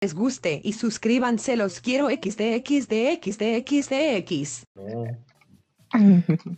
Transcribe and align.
les 0.00 0.14
guste 0.14 0.60
y 0.64 0.72
suscríbanse 0.72 1.56
los 1.56 1.80
quiero 1.80 2.08
xdxdxdxdx. 2.08 4.64
No. 4.74 5.04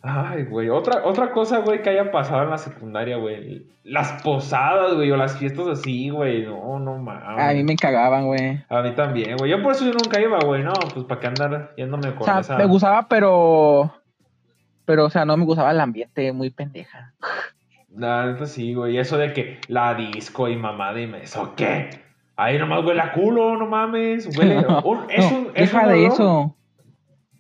Ay, 0.03 0.45
güey. 0.45 0.69
Otra, 0.69 1.05
otra 1.05 1.33
cosa, 1.33 1.59
güey, 1.59 1.83
que 1.83 1.91
haya 1.91 2.13
pasado 2.13 2.45
en 2.45 2.51
la 2.51 2.59
secundaria, 2.59 3.17
güey. 3.17 3.67
Las 3.83 4.23
posadas, 4.23 4.95
güey, 4.95 5.11
o 5.11 5.17
las 5.17 5.37
fiestas 5.39 5.67
así, 5.67 6.11
güey. 6.11 6.45
No, 6.45 6.79
no 6.79 6.99
mames. 6.99 7.43
A 7.43 7.53
mí 7.53 7.65
me 7.65 7.75
cagaban, 7.77 8.27
güey. 8.27 8.63
A 8.69 8.83
mí 8.83 8.95
también, 8.95 9.37
güey. 9.39 9.51
Yo 9.51 9.61
por 9.63 9.73
eso 9.73 9.85
yo 9.87 9.93
nunca 9.93 10.21
iba, 10.21 10.39
güey. 10.39 10.63
No, 10.63 10.75
pues 10.95 11.05
para 11.07 11.21
qué 11.21 11.27
andar 11.29 11.73
yéndome 11.77 12.13
con 12.15 12.23
O 12.23 12.27
sea, 12.27 12.39
esa. 12.41 12.57
me 12.59 12.67
gustaba, 12.67 13.09
pero. 13.09 13.93
Pero, 14.85 15.07
o 15.07 15.11
sea, 15.11 15.25
no 15.25 15.37
me 15.37 15.45
gustaba 15.47 15.71
el 15.73 15.81
ambiente 15.81 16.31
muy 16.33 16.51
pendeja. 16.51 17.13
La 17.97 18.27
neta 18.27 18.47
sí, 18.47 18.75
güey. 18.75 18.99
Eso 18.99 19.17
de 19.17 19.33
que 19.33 19.59
la 19.67 19.95
disco 19.95 20.49
y 20.49 20.55
mamá, 20.57 20.93
dime, 20.95 21.23
¿eso 21.23 21.55
qué? 21.57 22.02
Ahí 22.45 22.59
nomás 22.59 22.85
huele 22.85 23.01
a 23.01 23.13
culo, 23.13 23.57
no 23.57 23.67
mames. 23.67 24.27
Huele. 24.37 24.59
un- 24.85 25.07
es 25.11 25.31
No, 25.31 25.39
un, 25.39 25.47
es 25.55 25.73
deja 25.73 25.83
un 25.87 25.89
de 25.93 26.07
eso. 26.07 26.57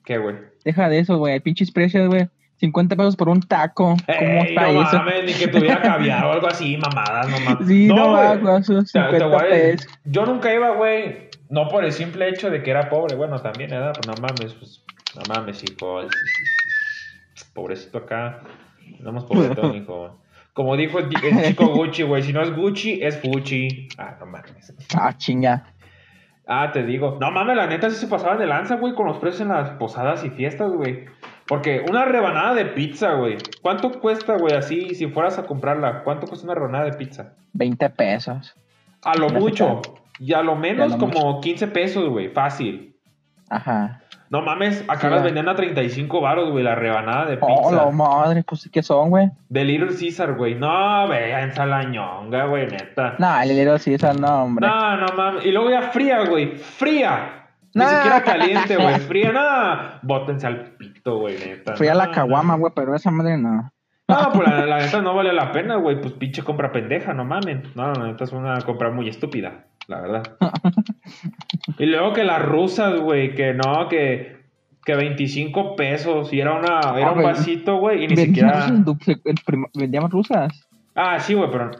¿Qué, 0.04 0.18
güey? 0.18 0.36
Deja 0.64 0.88
de 0.88 0.98
eso, 0.98 1.18
güey. 1.18 1.40
Pinches 1.40 1.70
precios, 1.70 2.08
güey. 2.08 2.28
50 2.56 2.94
pesos 2.94 3.16
por 3.16 3.28
un 3.28 3.40
taco. 3.40 3.96
¿Cómo 4.06 4.18
Ey, 4.18 4.48
está 4.50 4.72
no 4.72 4.82
eso? 4.82 4.96
mames, 4.98 5.24
ni 5.24 5.32
que 5.34 5.48
tuviera 5.48 5.80
caviar 5.82 6.24
o 6.26 6.32
algo 6.32 6.46
así, 6.46 6.76
mamadas, 6.76 7.28
no 7.28 7.40
mames. 7.40 7.66
Sí, 7.66 7.88
no, 7.88 8.12
va, 8.12 8.36
güey, 8.36 8.60
esos 8.60 8.92
Te- 8.92 9.00
te 9.00 9.04
50 9.06 9.26
voy 9.26 9.36
a 9.36 9.44
decir, 9.48 9.76
pesos. 9.86 9.98
Yo 10.04 10.26
nunca 10.26 10.54
iba, 10.54 10.70
güey. 10.70 11.28
No 11.50 11.66
por 11.68 11.84
el 11.84 11.92
simple 11.92 12.28
hecho 12.28 12.50
de 12.50 12.62
que 12.62 12.70
era 12.70 12.88
pobre. 12.88 13.16
Bueno, 13.16 13.40
también, 13.40 13.70
¿verdad? 13.70 13.92
Pues 13.94 14.06
no 14.06 14.14
mames, 14.26 14.54
pues. 14.54 14.84
No 15.16 15.22
mames, 15.34 15.62
hijo. 15.64 16.02
Pobrecito 17.52 17.98
acá. 17.98 18.42
Andamos 18.98 19.24
pobretos, 19.24 19.74
hijo. 19.74 20.21
Como 20.52 20.76
dijo 20.76 20.98
el, 20.98 21.08
el 21.24 21.44
chico 21.44 21.66
Gucci, 21.68 22.02
güey. 22.02 22.22
Si 22.22 22.32
no 22.32 22.42
es 22.42 22.54
Gucci, 22.54 23.00
es 23.02 23.18
Fuchi. 23.18 23.88
Ah, 23.96 24.16
no 24.20 24.26
mames. 24.26 24.74
Ah, 24.94 25.16
chinga. 25.16 25.64
Ah, 26.46 26.70
te 26.72 26.82
digo. 26.82 27.16
No 27.20 27.30
mames, 27.30 27.56
la 27.56 27.66
neta 27.66 27.88
sí 27.88 27.96
se 27.96 28.06
pasaban 28.06 28.38
de 28.38 28.46
lanza, 28.46 28.76
güey, 28.76 28.94
con 28.94 29.06
los 29.06 29.18
precios 29.18 29.42
en 29.42 29.48
las 29.48 29.70
posadas 29.70 30.24
y 30.24 30.30
fiestas, 30.30 30.70
güey. 30.72 31.06
Porque 31.46 31.84
una 31.88 32.04
rebanada 32.04 32.54
de 32.54 32.66
pizza, 32.66 33.14
güey. 33.14 33.38
¿Cuánto 33.62 34.00
cuesta, 34.00 34.36
güey, 34.36 34.54
así, 34.54 34.94
si 34.94 35.06
fueras 35.06 35.38
a 35.38 35.44
comprarla? 35.44 36.02
¿Cuánto 36.04 36.26
cuesta 36.26 36.44
una 36.44 36.54
rebanada 36.54 36.84
de 36.84 36.92
pizza? 36.92 37.34
20 37.54 37.90
pesos. 37.90 38.54
A 39.02 39.16
lo 39.16 39.30
mucho. 39.30 39.80
Y 40.18 40.34
a 40.34 40.42
lo 40.42 40.54
menos 40.54 40.92
lo 40.92 40.98
como 40.98 41.40
15 41.40 41.68
pesos, 41.68 42.08
güey. 42.08 42.28
Fácil. 42.28 42.96
Ajá. 43.48 44.01
No 44.32 44.40
mames, 44.40 44.82
acá 44.88 45.08
Sí, 45.08 45.14
las 45.14 45.22
vendían 45.22 45.46
a 45.50 45.54
35 45.54 46.20
baros, 46.22 46.50
güey, 46.50 46.64
la 46.64 46.74
rebanada 46.74 47.26
de 47.26 47.38
Oh, 47.40 47.46
pizza. 47.70 47.84
la 47.84 47.90
madre, 47.90 48.42
pues, 48.42 48.66
¿qué 48.72 48.82
son, 48.82 49.10
güey? 49.10 49.28
De 49.50 49.62
Little 49.62 49.94
Caesar, 49.94 50.32
güey. 50.36 50.54
No, 50.54 51.06
véanse 51.06 51.66
la 51.66 51.82
ñonga, 51.84 52.46
güey, 52.46 52.66
neta. 52.66 53.14
Nah, 53.18 53.42
el 53.42 53.78
sí, 53.78 53.92
esa 53.92 54.14
no, 54.14 54.44
hombre. 54.44 54.66
No, 54.66 54.96
no 54.96 55.06
mames. 55.14 55.44
Y 55.44 55.50
luego 55.52 55.68
ya 55.70 55.82
fría, 55.82 56.24
güey. 56.24 56.56
Fría. 56.56 57.44
Ni 57.74 57.84
Nah. 57.84 57.88
siquiera 57.90 58.22
caliente, 58.22 58.76
güey. 58.76 58.94
Fría, 59.08 59.32
nada. 59.32 59.98
Bótense 60.00 60.46
al 60.46 60.62
pito, 60.78 61.18
güey, 61.18 61.36
neta. 61.38 61.76
Fui 61.76 61.88
a 61.88 61.94
la 61.94 62.06
No, 62.06 62.12
caguama, 62.12 62.56
güey, 62.56 62.72
pero 62.74 62.94
esa 62.94 63.10
madre 63.10 63.36
no. 63.36 63.70
No, 64.08 64.32
pues 64.34 64.48
la, 64.48 64.66
la 64.66 64.78
neta 64.78 65.00
no 65.00 65.14
vale 65.14 65.32
la 65.32 65.52
pena, 65.52 65.76
güey. 65.76 66.00
Pues 66.00 66.12
pinche 66.14 66.42
compra 66.42 66.72
pendeja, 66.72 67.14
no 67.14 67.24
mamen. 67.24 67.62
No, 67.74 67.92
la 67.92 68.06
neta 68.08 68.24
es 68.24 68.32
una 68.32 68.58
compra 68.62 68.90
muy 68.90 69.08
estúpida, 69.08 69.64
la 69.88 70.00
verdad. 70.00 70.22
y 71.78 71.86
luego 71.86 72.12
que 72.12 72.24
las 72.24 72.42
rusas, 72.42 73.00
güey, 73.00 73.34
que 73.34 73.54
no, 73.54 73.88
que, 73.88 74.36
que 74.84 74.94
25 74.94 75.76
pesos. 75.76 76.32
Y 76.32 76.40
era, 76.40 76.54
una, 76.54 76.80
era 76.98 77.08
Ah, 77.08 77.12
un 77.12 77.22
vasito, 77.22 77.76
güey, 77.76 78.04
y 78.04 78.08
ni 78.08 78.16
siquiera. 78.16 78.66
en 78.68 78.84
duplex- 78.84 79.22
en 79.24 79.34
prim- 79.44 79.66
Vendíamos 79.74 80.10
rusas. 80.10 80.66
Ah, 80.94 81.18
sí, 81.20 81.34
güey, 81.34 81.50
pero. 81.50 81.70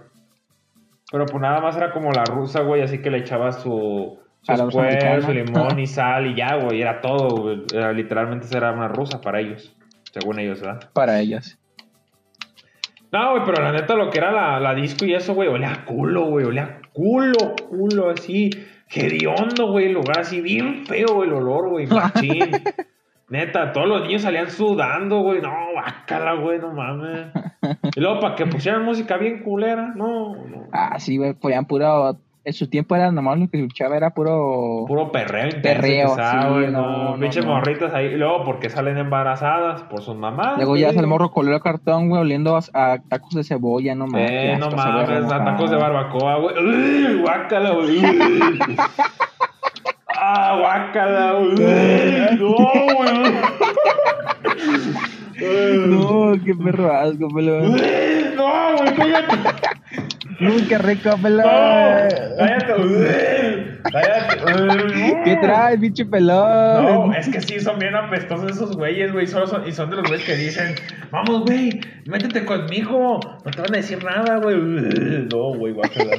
Pero 1.10 1.26
pues 1.26 1.42
nada 1.42 1.60
más 1.60 1.76
era 1.76 1.92
como 1.92 2.10
la 2.12 2.24
rusa, 2.24 2.60
güey, 2.62 2.80
así 2.82 2.98
que 2.98 3.10
le 3.10 3.18
echaba 3.18 3.52
su. 3.52 4.18
Su 4.44 4.56
su 4.56 5.32
limón 5.32 5.78
y 5.78 5.86
sal 5.86 6.26
y 6.26 6.34
ya, 6.34 6.56
güey. 6.56 6.80
Era 6.82 7.00
todo, 7.00 7.28
güey. 7.42 7.62
Era, 7.72 7.92
literalmente 7.92 8.46
era 8.56 8.72
una 8.72 8.88
rusa 8.88 9.20
para 9.20 9.38
ellos. 9.38 9.72
Según 10.10 10.40
ellos, 10.40 10.60
¿verdad? 10.60 10.90
Para 10.92 11.20
ellas. 11.20 11.58
No, 13.12 13.32
güey, 13.32 13.42
pero 13.44 13.62
la 13.62 13.72
neta 13.72 13.94
lo 13.94 14.08
que 14.08 14.18
era 14.18 14.32
la, 14.32 14.58
la 14.58 14.74
disco 14.74 15.04
y 15.04 15.12
eso, 15.12 15.34
güey, 15.34 15.48
olía 15.48 15.70
a 15.70 15.84
culo, 15.84 16.24
güey, 16.24 16.46
olía 16.46 16.62
a 16.62 16.88
culo, 16.94 17.54
culo, 17.68 18.08
así, 18.08 18.48
hediondo, 18.88 19.70
güey, 19.70 19.86
el 19.86 19.92
lugar 19.92 20.20
así, 20.20 20.40
bien 20.40 20.86
feo, 20.86 21.22
el 21.22 21.34
olor, 21.34 21.68
güey, 21.68 21.86
machín. 21.86 22.50
neta, 23.28 23.72
todos 23.72 23.86
los 23.86 24.02
niños 24.02 24.22
salían 24.22 24.50
sudando, 24.50 25.20
güey, 25.20 25.42
no, 25.42 25.52
bácala, 25.74 26.34
güey, 26.34 26.58
no 26.58 26.72
mames. 26.72 27.26
Y 27.94 28.00
luego 28.00 28.20
para 28.20 28.34
que 28.34 28.46
pusieran 28.46 28.82
música 28.82 29.18
bien 29.18 29.42
culera, 29.42 29.92
no, 29.94 30.34
no. 30.46 30.68
Ah, 30.72 30.98
sí, 30.98 31.18
güey, 31.18 31.34
ponían 31.34 31.66
puro. 31.66 32.18
En 32.44 32.52
su 32.52 32.68
tiempo 32.68 32.96
era 32.96 33.12
nomás 33.12 33.38
lo 33.38 33.48
que 33.48 33.58
escuchaba 33.60 33.96
era 33.96 34.10
puro. 34.10 34.84
Puro 34.88 35.12
perreo 35.12 35.62
Perreo, 35.62 36.08
que 36.08 36.14
sabe, 36.22 36.42
sí, 36.42 36.48
güey, 36.48 36.72
no, 36.72 36.82
no, 36.82 37.10
no, 37.10 37.20
pinches 37.20 37.46
no. 37.46 37.52
morritas 37.52 37.94
ahí, 37.94 38.16
luego 38.16 38.42
porque 38.44 38.68
salen 38.68 38.98
embarazadas 38.98 39.82
por 39.84 40.02
sus 40.02 40.16
mamás. 40.16 40.56
Luego 40.56 40.76
ya 40.76 40.88
es 40.88 40.96
el 40.96 41.06
morro 41.06 41.30
color 41.30 41.62
cartón, 41.62 42.08
güey, 42.08 42.22
oliendo 42.22 42.56
a, 42.56 42.60
a 42.74 42.98
tacos 43.08 43.34
de 43.34 43.44
cebolla, 43.44 43.94
no 43.94 44.08
mames. 44.08 44.28
Eh, 44.28 44.56
no 44.58 44.70
mames, 44.72 45.30
a 45.32 45.44
tacos 45.44 45.70
de 45.70 45.76
barbacoa, 45.76 46.38
güey. 46.38 46.56
Uy, 46.58 47.20
Guácala, 47.20 47.70
güey. 47.70 47.98
Uy. 48.04 48.76
Ah, 50.24 50.56
guácala, 50.58 51.32
güey. 51.32 52.36
No, 52.38 52.54
güey. 52.96 53.32
No, 55.88 56.32
qué 56.44 56.54
perro 56.54 56.92
asco, 56.92 57.28
pelón. 57.34 57.72
No, 58.36 58.76
güey, 58.76 58.94
cállate. 58.94 59.36
Uy, 60.42 60.62
qué 60.68 60.78
rico, 60.78 61.16
pelón. 61.22 61.44
No, 61.44 62.36
cállate. 62.38 62.74
Uy. 62.82 63.78
Cállate. 63.92 65.22
¿Qué 65.24 65.36
traes, 65.36 65.80
pinche 65.80 66.04
pelón? 66.04 66.84
No, 66.84 67.14
es 67.14 67.28
que 67.28 67.40
sí, 67.40 67.60
son 67.60 67.78
bien 67.78 67.94
apestosos 67.94 68.52
esos 68.52 68.76
güeyes, 68.76 69.12
güey. 69.12 69.26
Solo 69.26 69.46
son, 69.46 69.66
y 69.66 69.72
son 69.72 69.90
de 69.90 69.96
los 69.96 70.08
güeyes 70.08 70.26
que 70.26 70.36
dicen, 70.36 70.74
vamos, 71.10 71.42
güey, 71.42 71.80
métete 72.06 72.44
conmigo. 72.44 73.20
No 73.44 73.50
te 73.50 73.60
van 73.60 73.74
a 73.74 73.76
decir 73.76 74.02
nada, 74.04 74.36
güey. 74.38 74.56
No, 74.56 75.54
güey, 75.54 75.72
guácala. 75.72 76.16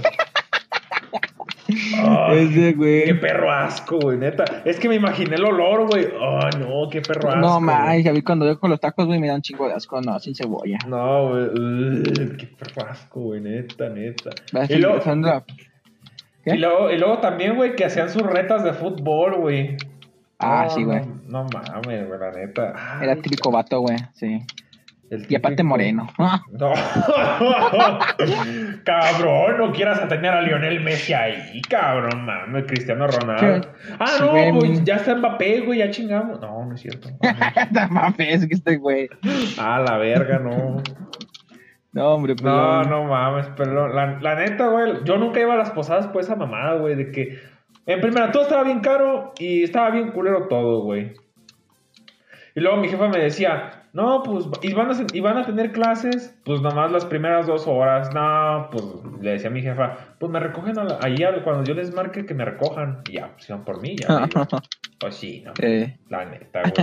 Ay, 1.68 2.46
Ese, 2.50 2.74
güey. 2.74 3.06
Qué 3.06 3.16
perro 3.16 3.52
asco, 3.52 4.00
güey, 4.00 4.18
neta. 4.18 4.44
Es 4.66 4.80
que 4.80 4.90
me 4.90 4.96
imaginé 4.96 5.36
el 5.36 5.46
olor, 5.46 5.88
güey. 5.88 6.08
Ay, 6.20 6.60
no, 6.60 6.90
qué 6.90 7.02
perro 7.02 7.30
asco. 7.30 7.40
No, 7.40 7.60
mames, 7.60 8.04
ya 8.04 8.12
vi 8.12 8.22
cuando 8.22 8.46
yo 8.46 8.60
con 8.60 8.70
los 8.70 8.80
tacos, 8.80 9.06
güey, 9.06 9.20
me 9.20 9.28
dan 9.28 9.42
chingo 9.42 9.68
de 9.68 9.74
asco, 9.74 10.02
no, 10.02 10.20
sin 10.20 10.36
cebolla. 10.36 10.78
No, 10.88 11.30
güey. 11.30 12.04
Qué 12.38 12.48
perro 12.48 12.90
asco, 12.90 13.22
güey, 13.22 13.42
neta, 13.42 13.90
neta. 13.90 14.32
Y 14.68 14.76
luego, 14.78 15.00
y 16.46 16.58
luego, 16.58 16.92
y 16.92 16.98
luego 16.98 17.20
también, 17.20 17.56
güey, 17.56 17.76
que 17.76 17.86
hacían 17.86 18.10
sus 18.10 18.24
retas 18.24 18.64
de 18.64 18.74
fútbol, 18.74 19.38
güey. 19.38 19.78
Ah, 20.40 20.66
No, 20.68 20.76
sí, 20.76 20.84
güey. 20.84 21.00
No, 21.28 21.44
no 21.44 21.48
mames, 21.54 22.08
güey, 22.08 22.20
la 22.20 22.32
neta. 22.32 22.74
Ay, 22.76 23.06
Era 23.06 23.16
típico 23.16 23.50
vato, 23.52 23.80
güey, 23.80 23.98
sí. 24.14 24.42
El 25.14 25.26
Y 25.30 25.36
aparte 25.36 25.58
típico- 25.64 25.70
moreno. 25.70 26.08
No. 26.52 26.74
cabrón, 28.84 29.58
no 29.58 29.72
quieras 29.72 30.00
a 30.02 30.08
tener 30.08 30.32
a 30.32 30.42
Lionel 30.42 30.82
Messi 30.82 31.14
ahí, 31.14 31.62
cabrón, 31.70 32.26
mames, 32.26 32.66
Cristiano 32.66 33.08
Ronaldo. 33.08 33.62
¿Qué? 33.62 33.68
Ah, 34.00 34.08
Sí, 34.08 34.24
no, 34.24 34.32
güey, 34.32 34.52
pues 34.52 34.70
mi- 34.72 34.84
ya 34.86 34.96
está 34.96 35.16
Mbappé, 35.16 35.62
güey, 35.62 35.80
ya 35.80 35.92
chingamos. 35.92 36.40
No, 36.42 36.66
no 36.66 36.76
es 36.76 36.82
cierto. 36.82 37.10
No 37.72 37.88
mames, 37.90 38.48
que 38.48 38.54
este 38.56 38.78
güey. 38.78 39.10
Ah, 39.58 39.84
la 39.86 39.98
verga, 39.98 40.40
no. 40.40 40.82
No, 41.92 42.10
hombre, 42.16 42.34
No, 42.36 42.44
pelón. 42.44 42.90
no 42.90 43.04
mames, 43.06 43.48
pero 43.56 43.88
la, 43.94 44.20
la 44.20 44.36
neta, 44.36 44.68
güey, 44.68 45.04
yo 45.04 45.18
nunca 45.18 45.40
iba 45.40 45.54
a 45.54 45.58
las 45.58 45.72
posadas 45.72 46.08
por 46.08 46.22
esa 46.22 46.36
mamada, 46.36 46.74
güey, 46.76 46.96
de 46.96 47.12
que 47.12 47.40
en 47.86 48.02
primera 48.02 48.32
todo 48.32 48.44
estaba 48.44 48.64
bien 48.64 48.80
caro 48.80 49.34
y 49.38 49.64
estaba 49.64 49.92
bien 49.92 50.12
culero 50.12 50.48
todo, 50.48 50.82
güey. 50.84 51.14
Y 52.56 52.60
luego 52.62 52.78
mi 52.78 52.90
jefa 52.90 53.08
me 53.10 53.20
decía, 53.20 53.83
no, 53.94 54.24
pues, 54.24 54.46
¿y 54.64 54.74
van, 54.74 54.90
a, 54.92 54.96
y 55.14 55.20
van 55.20 55.38
a 55.38 55.46
tener 55.46 55.72
clases? 55.72 56.36
Pues 56.44 56.62
nomás 56.62 56.92
las 56.92 57.06
primeras 57.06 57.46
dos 57.48 57.68
horas. 57.68 58.14
No, 58.14 58.68
pues, 58.72 58.84
le 59.22 59.32
decía 59.32 59.50
a 59.50 59.54
mi 59.54 59.62
jefa, 59.62 59.96
pues 60.20 60.32
me 60.32 60.40
recogen 60.40 60.78
a 60.80 60.84
la- 60.84 61.00
ahí 61.02 61.24
a- 61.24 61.44
cuando 61.44 61.64
yo 61.64 61.74
les 61.76 61.94
marque 61.94 62.26
que 62.26 62.34
me 62.34 62.44
recojan. 62.44 63.02
Y 63.10 63.14
ya, 63.14 63.32
pues 63.34 63.48
iban 63.50 63.64
por 63.64 63.82
mí, 63.82 63.96
ya. 63.96 64.08
Pues 65.00 65.16
sí, 65.16 65.44
no. 65.46 65.52
Eh, 65.60 65.98
La 66.10 66.24
neta, 66.26 66.62
güey. 66.62 66.74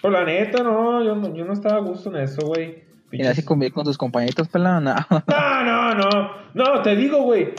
Pues 0.00 0.12
la 0.14 0.24
neta, 0.24 0.62
no, 0.62 1.04
yo 1.04 1.14
no, 1.14 1.34
yo 1.34 1.44
no 1.44 1.52
estaba 1.52 1.76
a 1.76 1.80
gusto 1.80 2.08
en 2.08 2.22
eso, 2.22 2.46
güey. 2.46 2.84
y 3.12 3.26
así 3.26 3.44
convivir 3.44 3.74
con 3.74 3.84
tus 3.84 3.98
compañeritos, 3.98 4.48
pelón, 4.48 4.84
no. 4.84 4.94
No, 5.10 5.64
no, 5.64 5.94
no. 5.94 6.30
No, 6.54 6.80
te 6.82 6.96
digo, 6.96 7.22
güey. 7.22 7.50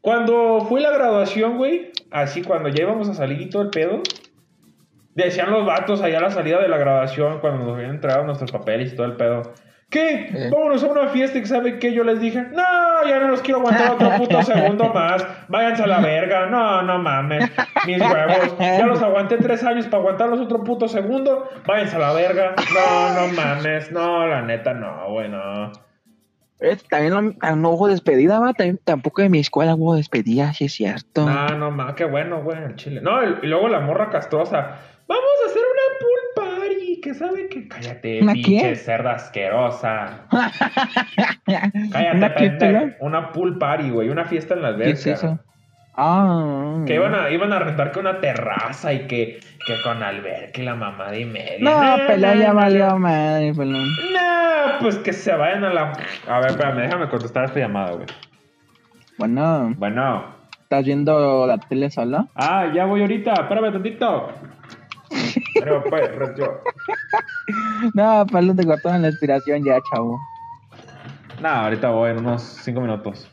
Cuando 0.00 0.64
fue 0.68 0.80
la 0.80 0.90
graduación, 0.90 1.58
güey, 1.58 1.92
así 2.10 2.42
cuando 2.42 2.70
ya 2.70 2.82
íbamos 2.84 3.08
a 3.10 3.14
salir 3.14 3.40
y 3.42 3.50
todo 3.50 3.62
el 3.62 3.68
pedo, 3.70 4.02
decían 5.14 5.50
los 5.50 5.66
vatos 5.66 6.02
allá 6.02 6.18
a 6.18 6.22
la 6.22 6.30
salida 6.30 6.60
de 6.60 6.68
la 6.68 6.78
graduación, 6.78 7.40
cuando 7.40 7.64
nos 7.64 7.74
habían 7.74 7.90
entregado 7.90 8.24
nuestros 8.24 8.52
papeles 8.52 8.92
y 8.92 8.96
todo 8.96 9.06
el 9.06 9.16
pedo. 9.16 9.52
¿Qué? 9.92 10.30
Eh. 10.32 10.48
Vámonos 10.50 10.82
a 10.82 10.86
una 10.86 11.08
fiesta 11.08 11.38
y 11.38 11.44
¿sabe 11.44 11.78
qué? 11.78 11.92
Yo 11.92 12.02
les 12.02 12.18
dije, 12.18 12.40
no, 12.40 13.06
ya 13.06 13.20
no 13.20 13.28
los 13.28 13.42
quiero 13.42 13.60
aguantar 13.60 13.90
otro 13.92 14.10
puto 14.16 14.42
segundo 14.44 14.88
más. 14.88 15.26
Váyanse 15.48 15.82
a 15.82 15.86
la 15.86 16.00
verga. 16.00 16.46
No, 16.46 16.80
no 16.80 16.98
mames. 16.98 17.50
Mis 17.86 18.00
huevos. 18.00 18.56
Ya 18.58 18.86
los 18.86 19.02
aguanté 19.02 19.36
tres 19.36 19.62
años 19.64 19.84
para 19.86 19.98
aguantarlos 19.98 20.40
otro 20.40 20.64
puto 20.64 20.88
segundo. 20.88 21.46
Váyanse 21.66 21.96
a 21.96 21.98
la 21.98 22.12
verga. 22.14 22.54
No, 22.72 23.20
no 23.20 23.32
mames. 23.34 23.92
No, 23.92 24.26
la 24.26 24.40
neta, 24.40 24.72
no, 24.72 25.10
güey, 25.10 25.28
no. 25.28 25.70
Es, 26.62 26.84
también, 26.84 27.12
también 27.38 27.62
no 27.62 27.70
hubo 27.70 27.88
despedida, 27.88 28.38
va. 28.38 28.54
También, 28.54 28.78
tampoco 28.84 29.22
de 29.22 29.28
mi 29.28 29.40
escuela 29.40 29.74
hubo 29.74 29.94
despedida, 29.96 30.52
sí 30.52 30.66
es 30.66 30.72
cierto. 30.72 31.28
No, 31.28 31.48
no, 31.58 31.70
ma, 31.70 31.94
qué 31.94 32.04
bueno, 32.04 32.42
güey, 32.42 32.62
el 32.62 32.76
chile. 32.76 33.00
No, 33.02 33.22
y 33.22 33.34
y 33.42 33.46
luego 33.46 33.68
la 33.68 33.80
morra 33.80 34.10
castrosa. 34.10 34.78
Vamos 35.08 35.30
a 35.44 35.50
hacer 35.50 35.62
una 35.62 35.98
pool 36.00 36.58
party. 36.68 37.00
Que 37.00 37.14
sabe 37.14 37.48
que. 37.48 37.68
Cállate, 37.68 38.22
¿Una 38.22 38.32
pinche 38.32 38.60
qué? 38.70 38.76
cerda 38.76 39.12
asquerosa. 39.12 40.26
Cállate, 41.44 42.16
¿Una 42.16 42.34
pendejo. 42.34 42.86
Una 43.00 43.32
pool 43.32 43.58
party, 43.58 43.90
güey. 43.90 44.08
Una 44.08 44.24
fiesta 44.24 44.54
en 44.54 44.62
la 44.62 44.68
alberca. 44.68 44.84
¿Qué 44.86 44.92
es 44.92 45.06
eso? 45.06 45.40
Ah. 45.94 46.82
Que 46.86 46.94
iban 46.94 47.14
a, 47.14 47.30
iban 47.30 47.52
a 47.52 47.58
rentar 47.58 47.92
que 47.92 47.98
una 48.00 48.18
terraza 48.20 48.92
y 48.94 49.06
que, 49.06 49.40
que 49.66 49.82
con 49.84 50.02
alberca 50.02 50.60
y 50.60 50.64
la 50.64 50.74
mamada 50.74 51.16
y 51.18 51.24
media. 51.26 51.56
No, 51.60 51.80
Nah, 51.80 52.06
pelón, 52.06 52.38
ya 52.38 52.52
valió 52.52 52.98
madre, 52.98 53.52
pelón. 53.54 53.86
nah, 54.14 54.78
pues 54.80 54.96
que 54.98 55.12
se 55.12 55.34
vayan 55.34 55.64
a 55.64 55.72
la. 55.72 55.92
A 56.28 56.38
ver, 56.40 56.50
espérame, 56.52 56.78
déjame 56.82 57.08
contestar 57.08 57.44
esta 57.44 57.60
llamada, 57.60 57.92
güey. 57.92 58.06
Bueno, 59.18 59.74
Bueno. 59.76 60.24
¿estás 60.62 60.84
viendo 60.86 61.46
la 61.46 61.58
tele 61.58 61.90
sola? 61.90 62.26
Ah, 62.34 62.66
ya 62.74 62.86
voy 62.86 63.02
ahorita, 63.02 63.32
espérame 63.34 63.72
tantito. 63.72 64.30
Pero, 65.54 65.84
pues, 65.84 66.10
yo. 66.38 66.60
No, 67.94 68.24
pelón, 68.26 68.56
te 68.56 68.64
cortaron 68.64 69.02
la 69.02 69.08
inspiración 69.08 69.62
ya, 69.64 69.78
chavo. 69.92 70.18
No, 71.40 71.48
ahorita 71.48 71.90
voy 71.90 72.10
en 72.12 72.18
unos 72.18 72.42
5 72.42 72.80
minutos. 72.80 73.28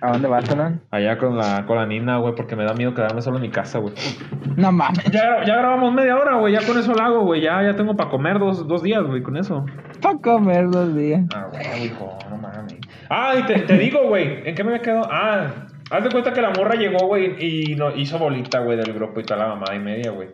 ¿A 0.00 0.12
dónde 0.12 0.28
vas, 0.28 0.48
pelón? 0.48 0.82
Allá 0.90 1.18
con 1.18 1.36
la, 1.36 1.64
con 1.66 1.76
la 1.76 1.86
Nina, 1.86 2.18
güey, 2.18 2.34
porque 2.34 2.56
me 2.56 2.64
da 2.64 2.74
miedo 2.74 2.94
quedarme 2.94 3.22
solo 3.22 3.36
en 3.36 3.42
mi 3.42 3.50
casa, 3.50 3.78
güey. 3.78 3.94
No 4.56 4.72
mames. 4.72 5.04
Ya, 5.10 5.44
ya 5.44 5.56
grabamos 5.56 5.92
media 5.92 6.16
hora, 6.16 6.36
güey, 6.36 6.52
ya 6.52 6.66
con 6.66 6.78
eso 6.78 6.92
lo 6.92 7.02
hago, 7.02 7.20
güey. 7.22 7.40
Ya, 7.40 7.62
ya 7.62 7.74
tengo 7.74 7.96
para 7.96 8.10
comer 8.10 8.38
dos, 8.38 8.66
dos 8.68 8.82
días, 8.82 9.02
güey, 9.02 9.22
con 9.22 9.36
eso. 9.36 9.64
Para 10.02 10.18
comer 10.18 10.70
dos 10.70 10.94
días. 10.94 11.22
Ah, 11.34 11.48
güey, 11.50 11.86
hijo, 11.86 12.18
no 12.30 12.36
mames. 12.36 12.76
Ah, 13.08 13.34
y 13.38 13.42
te, 13.44 13.60
te 13.60 13.78
digo, 13.78 14.06
güey, 14.08 14.48
¿en 14.48 14.54
qué 14.54 14.64
me 14.64 14.70
había 14.70 14.82
quedado? 14.82 15.08
Ah, 15.10 15.46
haz 15.90 16.04
de 16.04 16.10
cuenta 16.10 16.32
que 16.32 16.42
la 16.42 16.50
morra 16.50 16.74
llegó, 16.74 17.06
güey, 17.06 17.36
y 17.44 17.74
no, 17.74 17.94
hizo 17.94 18.18
bolita, 18.18 18.60
güey, 18.60 18.76
del 18.76 18.92
grupo 18.92 19.20
y 19.20 19.24
toda 19.24 19.40
la 19.40 19.48
mamada 19.48 19.74
y 19.74 19.78
media, 19.78 20.10
güey. 20.10 20.28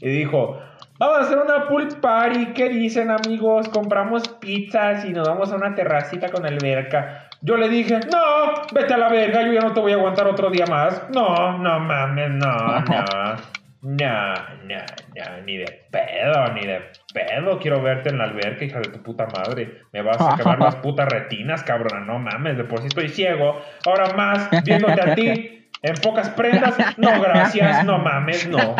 Y 0.00 0.08
dijo, 0.08 0.58
vamos 0.98 1.18
a 1.18 1.20
hacer 1.22 1.38
una 1.38 1.68
pool 1.68 1.88
party, 2.00 2.52
¿qué 2.54 2.68
dicen, 2.68 3.10
amigos? 3.10 3.68
Compramos 3.68 4.28
pizzas 4.28 5.04
y 5.04 5.12
nos 5.12 5.28
vamos 5.28 5.52
a 5.52 5.56
una 5.56 5.74
terracita 5.74 6.28
con 6.28 6.44
alberca. 6.44 7.25
Yo 7.42 7.56
le 7.56 7.68
dije, 7.68 8.00
no, 8.10 8.62
vete 8.72 8.94
a 8.94 8.98
la 8.98 9.08
verga, 9.08 9.42
yo 9.42 9.52
ya 9.52 9.60
no 9.60 9.72
te 9.72 9.80
voy 9.80 9.92
a 9.92 9.96
aguantar 9.96 10.26
otro 10.26 10.50
día 10.50 10.66
más. 10.66 11.08
No, 11.10 11.58
no 11.58 11.80
mames, 11.80 12.30
no, 12.30 12.80
no. 12.80 13.36
No, 13.82 14.34
no, 14.64 14.78
no, 15.14 15.42
ni 15.44 15.58
de 15.58 15.86
pedo, 15.92 16.52
ni 16.54 16.66
de 16.66 16.80
pedo. 17.14 17.56
Quiero 17.60 17.80
verte 17.80 18.08
en 18.08 18.18
la 18.18 18.24
alberca, 18.24 18.64
hija 18.64 18.80
de 18.80 18.88
tu 18.88 19.00
puta 19.00 19.26
madre. 19.26 19.82
Me 19.92 20.02
vas 20.02 20.20
a 20.20 20.36
quemar 20.36 20.58
las 20.60 20.74
putas 20.76 21.08
retinas, 21.08 21.62
cabrona. 21.62 22.00
No 22.00 22.18
mames, 22.18 22.56
de 22.56 22.64
por 22.64 22.80
sí 22.80 22.88
estoy 22.88 23.08
ciego. 23.08 23.60
Ahora 23.84 24.12
más, 24.16 24.50
viéndote 24.64 25.00
a 25.00 25.14
ti 25.14 25.65
en 25.82 25.94
pocas 25.96 26.28
prendas. 26.30 26.74
No, 26.96 27.20
gracias, 27.20 27.84
no 27.84 27.98
mames, 27.98 28.48
no. 28.48 28.76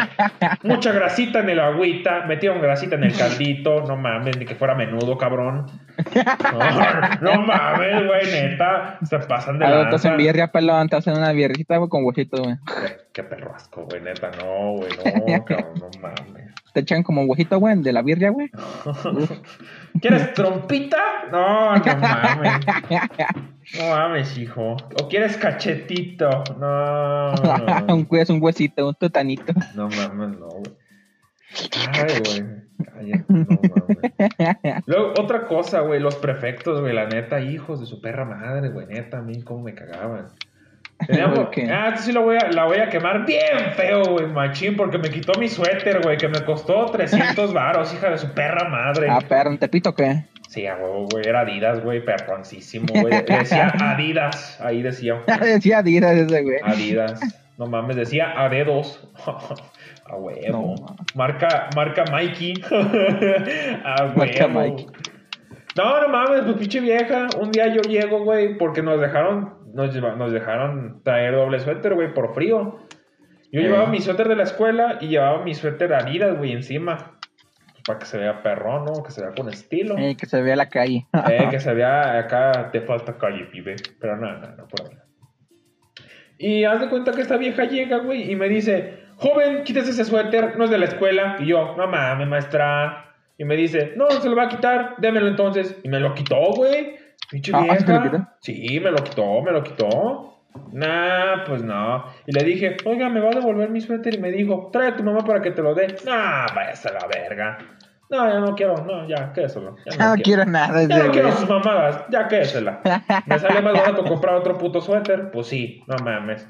Mucha 0.63 0.93
grasita 0.93 1.41
en 1.41 1.51
el 1.51 1.61
agüita. 1.61 2.25
Metieron 2.27 2.61
grasita 2.61 2.97
en 2.97 3.05
el 3.05 3.17
caldito. 3.17 3.85
No 3.87 3.97
mames, 3.97 4.37
ni 4.39 4.45
que 4.45 4.55
fuera 4.55 4.75
menudo, 4.75 5.17
cabrón. 5.19 5.67
No, 6.53 7.33
no 7.33 7.43
mames, 7.43 8.07
güey, 8.07 8.27
neta. 8.27 8.99
Se 9.03 9.19
pasan 9.21 9.59
de 9.59 9.67
Algo 9.67 9.91
te 9.91 9.97
hacen 9.97 10.17
birria, 10.17 10.49
pelón. 10.49 10.89
Te 10.89 10.97
hacen 10.97 11.17
una 11.17 11.33
birrita 11.33 11.79
con 11.89 12.05
huesito, 12.05 12.43
güey. 12.43 12.57
Qué, 12.67 12.97
qué 13.13 13.23
perro 13.23 13.55
asco, 13.55 13.85
güey, 13.85 14.01
neta. 14.01 14.31
No, 14.39 14.73
güey, 14.73 14.91
no, 14.97 15.45
cabrón, 15.45 15.75
no 15.81 15.91
mames. 16.01 16.46
Te 16.77 16.81
echan 16.81 17.03
como 17.03 17.23
huesito, 17.23 17.59
güey, 17.59 17.81
de 17.81 17.91
la 17.91 18.03
birria, 18.03 18.29
güey. 18.29 18.51
¿Quieres 20.03 20.35
trompita? 20.35 20.99
No, 21.33 21.75
no 21.75 21.97
mames. 21.97 22.53
No 23.79 23.89
mames, 23.89 24.37
hijo. 24.37 24.77
¿O 25.01 25.09
quieres 25.09 25.39
cachetito? 25.39 26.29
No. 26.61 27.31
un, 27.95 28.07
hue- 28.07 28.21
es 28.21 28.29
un 28.29 28.43
huesito, 28.43 28.89
un 28.89 28.95
totanito. 28.95 29.55
No 29.75 29.89
mames, 29.89 30.39
no, 30.39 30.49
güey. 30.49 30.77
Ay, 31.95 32.23
güey. 32.27 33.13
No 33.27 33.47
mames. 33.49 34.83
Luego, 34.87 35.15
otra 35.19 35.47
cosa, 35.47 35.81
güey, 35.81 35.99
los 35.99 36.17
prefectos, 36.17 36.83
güey, 36.83 36.93
la 36.93 37.07
neta, 37.07 37.41
hijos 37.41 37.81
de 37.81 37.87
su 37.87 38.03
perra 38.03 38.27
madre, 38.27 38.69
güey, 38.69 38.87
neta, 38.87 39.19
a 39.19 39.23
mí 39.23 39.43
cómo 39.43 39.63
me 39.63 39.75
cagaban. 39.75 40.27
Teníamos- 41.07 41.39
¿Por 41.39 41.51
qué? 41.51 41.69
Ah, 41.71 41.89
esta 41.89 42.01
sí 42.03 42.13
la 42.13 42.21
voy, 42.21 42.37
a, 42.37 42.51
la 42.51 42.65
voy 42.65 42.79
a 42.79 42.89
quemar 42.89 43.27
bien 43.27 43.73
feo, 43.77 44.03
güey, 44.05 44.27
machín, 44.29 44.77
porque 44.77 44.99
me 44.99 45.11
quitó 45.11 45.39
mi 45.39 45.49
suéter, 45.49 46.01
güey, 46.03 46.17
que 46.17 46.29
me 46.29 46.43
costó 46.45 46.87
300 46.87 47.53
varos, 47.53 47.93
hija 47.93 48.11
de 48.11 48.19
su 48.19 48.33
perra 48.33 48.69
madre. 48.69 49.09
Ah, 49.11 49.19
perro, 49.27 49.51
¿en 49.51 49.59
Tepito 49.59 49.95
qué? 49.95 50.25
Sí, 50.49 50.67
a 50.67 50.77
huevo, 50.77 51.07
güey, 51.11 51.27
era 51.29 51.41
Adidas, 51.41 51.83
güey, 51.83 52.03
perroncísimo, 52.05 52.87
güey. 53.01 53.25
Decía 53.27 53.69
Adidas, 53.81 54.59
ahí 54.61 54.81
decía. 54.81 55.21
Decía 55.41 55.79
Adidas 55.79 56.17
ese, 56.17 56.43
güey. 56.43 56.57
Adidas. 56.65 57.21
No 57.59 57.67
mames, 57.67 57.97
decía 57.97 58.33
a 58.37 58.49
dedos. 58.49 59.07
a 60.07 60.17
huevo. 60.17 60.41
No. 60.51 60.97
Marca, 61.15 61.69
marca 61.75 62.05
Mikey. 62.11 62.55
a 63.85 64.05
huevo. 64.05 64.17
Marca 64.17 64.49
Mikey. 64.49 64.87
No, 65.77 66.01
no 66.01 66.09
mames, 66.09 66.43
pues 66.45 66.57
pinche 66.57 66.81
vieja. 66.81 67.27
Un 67.39 67.51
día 67.53 67.67
yo 67.69 67.83
llego, 67.83 68.25
güey, 68.25 68.57
porque 68.57 68.83
nos 68.83 69.01
dejaron, 69.01 69.55
nos, 69.75 69.95
lleva- 69.95 70.17
nos 70.17 70.33
dejaron 70.33 71.03
traer 71.03 71.35
doble 71.35 71.61
suéter, 71.61 71.95
güey, 71.95 72.13
por 72.15 72.35
frío. 72.35 72.79
Yo 73.53 73.61
Eh. 73.61 73.65
llevaba 73.65 73.87
mi 73.87 74.01
suéter 74.01 74.29
de 74.29 74.37
la 74.37 74.43
escuela 74.45 74.99
y 75.01 75.09
llevaba 75.09 75.43
mi 75.45 75.55
suéter 75.55 75.93
Adidas, 75.95 76.37
güey, 76.37 76.53
encima. 76.53 77.13
Para 77.87 78.01
que 78.01 78.07
se 78.07 78.19
vea 78.19 78.43
perrón, 78.43 78.85
¿no? 78.85 79.03
Que 79.05 79.13
se 79.13 79.21
vea 79.23 79.31
con 79.33 79.49
estilo. 79.49 79.97
Eh, 79.97 80.17
que 80.17 80.27
se 80.27 80.43
vea 80.43 80.57
la 80.57 80.69
calle. 80.69 81.07
Eh, 81.31 81.47
que 81.51 81.61
se 81.61 81.73
vea 81.73 82.19
acá, 82.19 82.71
te 82.73 82.81
falta 82.81 83.17
calle, 83.17 83.45
pibe. 83.45 83.77
Pero 84.01 84.17
no, 84.17 84.33
no, 84.39 84.49
no 84.57 84.67
puedo 84.67 84.89
hablar. 84.91 85.05
Y 86.39 86.65
haz 86.65 86.81
de 86.81 86.89
cuenta 86.89 87.13
que 87.13 87.23
esta 87.23 87.37
vieja 87.37 87.65
llega, 87.65 87.99
güey, 87.99 88.31
y 88.31 88.37
me 88.37 88.49
dice, 88.49 88.99
joven, 89.17 89.63
quítese 89.65 89.91
ese 89.91 90.05
suéter, 90.05 90.59
no 90.59 90.65
es 90.65 90.71
de 90.71 90.79
la 90.79 90.85
escuela. 90.87 91.37
Y 91.39 91.47
yo, 91.47 91.75
no 91.77 91.87
mames, 91.87 92.27
maestra. 92.29 93.15
Y 93.39 93.45
me 93.45 93.57
dice, 93.57 93.93
no, 93.97 94.11
se 94.11 94.29
lo 94.29 94.37
va 94.37 94.45
a 94.45 94.49
quitar, 94.49 94.97
démelo 94.99 95.29
entonces. 95.29 95.79
Y 95.83 95.89
me 95.89 96.01
lo 96.01 96.13
quitó, 96.15 96.41
güey. 96.57 96.97
Pinche 97.31 97.53
Ah, 97.55 97.65
¿ah, 97.71 97.77
sí 97.77 97.85
te 97.85 97.93
lo 97.93 98.01
vieja. 98.01 98.17
quitó? 98.17 98.29
Sí, 98.41 98.81
me 98.81 98.91
lo 98.91 98.97
quitó, 98.99 99.43
me 99.43 99.53
lo 99.53 99.63
quitó. 99.63 100.33
Nah, 100.73 101.45
pues 101.47 101.63
no. 101.63 102.05
Y 102.27 102.33
le 102.33 102.45
dije, 102.45 102.77
oiga, 102.87 103.09
me 103.09 103.21
va 103.21 103.29
a 103.31 103.35
devolver 103.35 103.69
mi 103.71 103.81
suéter. 103.81 104.15
Y 104.15 104.19
me 104.19 104.31
dijo, 104.31 104.71
trae 104.73 104.89
a 104.89 104.97
tu 104.97 105.03
mamá 105.03 105.21
para 105.21 105.43
que 105.43 105.51
te 105.51 105.63
lo 105.63 105.75
dé. 105.75 105.97
Nah, 106.05 106.47
váyase 106.55 106.89
a 106.89 106.93
la 106.93 107.07
verga. 107.07 107.59
No, 108.09 108.29
ya 108.29 108.39
no 108.39 108.55
quiero, 108.55 108.77
no, 108.85 109.09
ya, 109.09 109.33
quédeselo. 109.33 109.75
Ya 109.85 110.15
No 110.15 110.23
quiero 110.23 110.45
nada 110.45 110.85
ya 110.85 111.07
no 111.07 111.11
quiero 111.11 111.33
sus 111.33 111.49
mamadas, 111.49 112.05
ya 112.09 112.29
quédesela. 112.29 112.81
Me 113.27 113.39
sale 113.39 113.61
más 113.63 113.73
barato 113.73 114.05
comprar 114.05 114.37
otro 114.37 114.57
puto 114.57 114.81
suéter. 114.81 115.33
Pues 115.33 115.49
sí, 115.49 115.83
no 115.89 115.97
mames. 116.05 116.47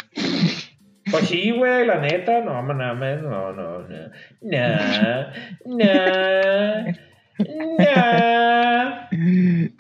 Pues 1.11 1.29
sí, 1.29 1.53
güey, 1.53 1.87
la 1.87 1.97
neta, 1.99 2.41
no 2.43 2.63
mames, 2.63 3.23
no, 3.23 3.53
no, 3.53 3.79
no. 3.81 3.89
No, 4.43 4.67
no, 5.65 5.85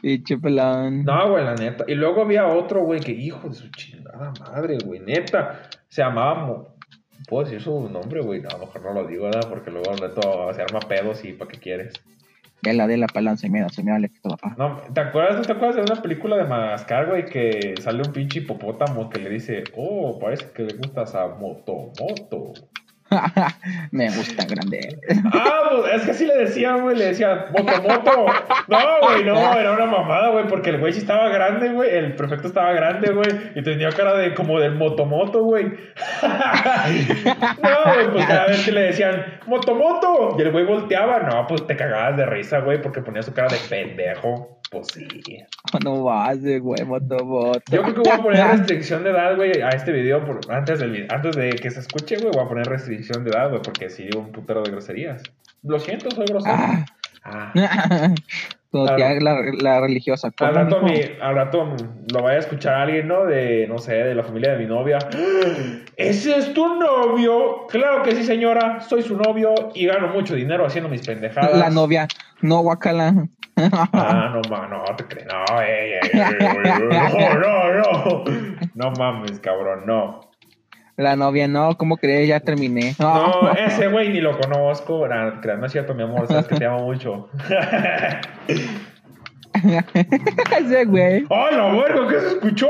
Pinche 0.02 0.38
pelón. 0.38 1.04
No, 1.04 1.30
güey, 1.30 1.44
la 1.44 1.54
neta. 1.54 1.84
Y 1.88 1.94
luego 1.94 2.22
había 2.22 2.46
otro, 2.46 2.82
güey, 2.82 3.00
que 3.00 3.12
hijo 3.12 3.48
de 3.48 3.54
su 3.54 3.70
chingada 3.70 4.32
madre, 4.40 4.78
güey, 4.84 5.00
neta. 5.00 5.62
Se 5.88 6.02
llamaba. 6.02 6.68
¿Puedo 7.28 7.44
decir 7.44 7.60
su 7.60 7.88
nombre, 7.88 8.20
güey? 8.20 8.40
No, 8.40 8.48
a 8.50 8.58
lo 8.58 8.66
mejor 8.66 8.82
no 8.82 8.92
lo 8.92 9.06
digo, 9.06 9.25
¿verdad? 9.25 9.48
Porque 9.48 9.70
luego 9.70 9.92
neto 9.94 10.52
se 10.52 10.62
arma 10.62 10.80
pedos 10.80 11.25
y 11.25 11.32
¿para 11.32 11.50
qué 11.50 11.58
quieres? 11.58 11.94
De 12.62 12.72
la 12.72 12.86
de 12.86 12.96
la 12.96 13.06
pelón, 13.06 13.36
se 13.36 13.48
mira, 13.48 13.68
se 13.68 13.82
mira, 13.82 13.98
le 13.98 14.08
quito 14.08 14.30
papá. 14.30 14.54
No, 14.58 14.76
¿te 14.92 15.00
acuerdas, 15.00 15.46
¿te 15.46 15.52
acuerdas 15.52 15.76
de 15.76 15.82
una 15.82 16.00
película 16.02 16.36
de 16.36 16.44
Madagascar, 16.44 17.06
güey? 17.06 17.25
Que 17.26 17.75
sale 17.80 18.02
un 18.06 18.12
pinche 18.12 18.40
hipopótamo 18.40 19.10
que 19.10 19.20
le 19.20 19.30
dice, 19.30 19.64
oh, 19.76 20.18
parece 20.18 20.50
que 20.54 20.64
le 20.64 20.75
gustas 20.75 21.14
a 21.14 21.26
Moto 21.28 21.92
Moto. 22.00 22.52
Me 23.92 24.10
gusta 24.10 24.44
grande. 24.44 24.98
Ah, 25.32 25.68
pues 25.70 25.94
es 25.94 26.02
que 26.02 26.10
así 26.10 26.26
le 26.26 26.36
decían, 26.36 26.82
güey, 26.82 26.96
le 26.96 27.06
decían, 27.06 27.46
Moto 27.50 27.82
Moto. 27.82 28.26
No, 28.68 28.78
güey, 29.02 29.25
no, 29.25 29.58
era 29.58 29.72
una 29.72 29.86
mamada, 29.86 30.30
güey, 30.30 30.46
porque 30.48 30.70
el 30.70 30.78
güey 30.78 30.92
sí 30.92 31.00
estaba 31.00 31.28
grande, 31.28 31.70
güey, 31.70 31.94
el 31.94 32.16
prefecto 32.16 32.48
estaba 32.48 32.72
grande, 32.72 33.12
güey, 33.12 33.28
y 33.54 33.62
tenía 33.62 33.90
cara 33.90 34.16
de 34.16 34.34
como 34.34 34.58
del 34.58 34.75
Motomoto, 34.75 35.42
güey. 35.42 35.66
No, 35.66 37.92
güey, 37.92 38.10
pues 38.12 38.26
cada 38.26 38.46
vez 38.46 38.64
que 38.64 38.72
le 38.72 38.82
decían, 38.82 39.38
Motomoto, 39.46 40.36
y 40.38 40.42
el 40.42 40.50
güey 40.50 40.64
volteaba, 40.64 41.20
no, 41.20 41.46
pues 41.46 41.66
te 41.66 41.76
cagabas 41.76 42.16
de 42.16 42.26
risa, 42.26 42.60
güey, 42.60 42.82
porque 42.82 43.02
ponía 43.02 43.22
su 43.22 43.32
cara 43.32 43.48
de 43.48 43.58
pendejo. 43.68 44.60
Pues 44.70 44.88
sí. 44.88 45.06
No 45.85 46.02
vas, 46.04 46.38
güey, 46.42 46.85
moto, 46.85 47.25
moto. 47.25 47.61
Yo 47.70 47.82
creo 47.82 47.94
que 47.94 48.00
voy 48.00 48.11
a 48.18 48.23
poner 48.23 48.46
restricción 48.58 49.04
de 49.04 49.11
edad, 49.11 49.37
güey, 49.37 49.61
a 49.62 49.68
este 49.70 49.92
video. 49.92 50.25
por- 50.25 50.40
antes, 50.52 50.80
del, 50.80 51.06
antes 51.11 51.37
de 51.37 51.50
que 51.50 51.70
se 51.70 51.80
escuche, 51.80 52.16
güey, 52.16 52.30
voy 52.35 52.44
a 52.44 52.49
poner 52.49 52.66
restricción 52.66 53.25
de 53.25 53.30
edad, 53.30 53.49
güey, 53.50 53.62
porque 53.62 53.88
sí 53.90 54.04
digo 54.04 54.20
un 54.20 54.32
putero 54.32 54.62
de 54.62 54.70
groserías. 54.73 55.23
Lo 55.62 55.78
siento, 55.78 56.11
soy 56.11 56.26
grosero. 56.26 56.54
Ah. 56.58 56.85
Ah. 57.25 58.14
Como 58.70 58.85
Claro. 58.85 58.96
tía 58.96 59.20
la, 59.20 59.40
la 59.62 59.80
religiosa. 59.80 60.30
¿cómo, 60.37 60.49
Al 60.49 60.54
rato, 60.54 60.82
mi, 60.82 61.00
al 61.20 61.35
rato 61.35 61.75
lo 62.12 62.23
vaya 62.23 62.37
a 62.37 62.40
escuchar 62.40 62.75
alguien, 62.75 63.08
¿no? 63.08 63.25
De, 63.25 63.66
no 63.68 63.78
sé, 63.78 63.94
de 63.94 64.14
la 64.14 64.23
familia 64.23 64.52
de 64.52 64.58
mi 64.58 64.66
novia. 64.66 64.99
¿Ese 65.96 66.37
es 66.37 66.52
tu 66.52 66.75
novio? 66.76 67.66
Claro 67.68 68.02
que 68.02 68.12
sí, 68.14 68.23
señora. 68.25 68.80
Soy 68.80 69.02
su 69.02 69.16
novio 69.16 69.54
y 69.75 69.87
gano 69.87 70.08
mucho 70.08 70.35
dinero 70.35 70.66
haciendo 70.66 70.88
mis 70.90 71.06
pendejadas. 71.06 71.56
La 71.56 71.70
novia, 71.70 72.06
no, 72.42 72.61
guacala. 72.61 73.26
Ah, 73.56 74.32
no, 74.34 74.42
ma, 74.50 74.68
no, 74.68 74.84
te 74.96 75.04
crees. 75.04 75.26
No, 75.26 75.44
ey, 75.62 75.92
ey, 75.92 76.10
ey, 76.12 76.20
no, 76.78 77.34
no, 77.40 77.72
no. 77.75 78.25
No 78.75 78.90
mames, 78.92 79.40
cabrón, 79.40 79.86
no. 79.86 80.20
La 80.96 81.16
novia, 81.16 81.48
no, 81.48 81.76
¿cómo 81.76 81.96
crees? 81.96 82.28
Ya 82.28 82.40
terminé. 82.40 82.94
No, 82.98 83.52
ese 83.52 83.88
güey 83.88 84.10
ni 84.10 84.20
lo 84.20 84.38
conozco. 84.38 85.06
No, 85.08 85.30
no 85.30 85.66
es 85.66 85.72
cierto, 85.72 85.94
mi 85.94 86.02
amor, 86.02 86.26
sabes 86.26 86.46
que 86.46 86.56
te 86.56 86.64
amo 86.66 86.84
mucho. 86.84 87.28
Ese 90.58 90.84
güey. 90.84 91.26
¡Ay, 91.30 91.56
la 91.56 91.72
verga! 91.72 92.08
¿Qué 92.08 92.20
se 92.20 92.28
escuchó? 92.28 92.68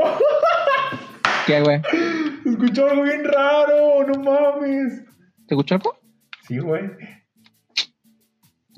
¿Qué, 1.45 1.61
güey? 1.61 1.81
Se 2.43 2.49
escuchó 2.49 2.89
algo 2.89 3.03
bien 3.03 3.23
raro, 3.25 4.05
no 4.07 4.23
mames. 4.23 5.03
¿Te 5.47 5.55
escuchó 5.55 5.75
algo? 5.75 5.97
Sí, 6.43 6.59
güey. 6.59 6.83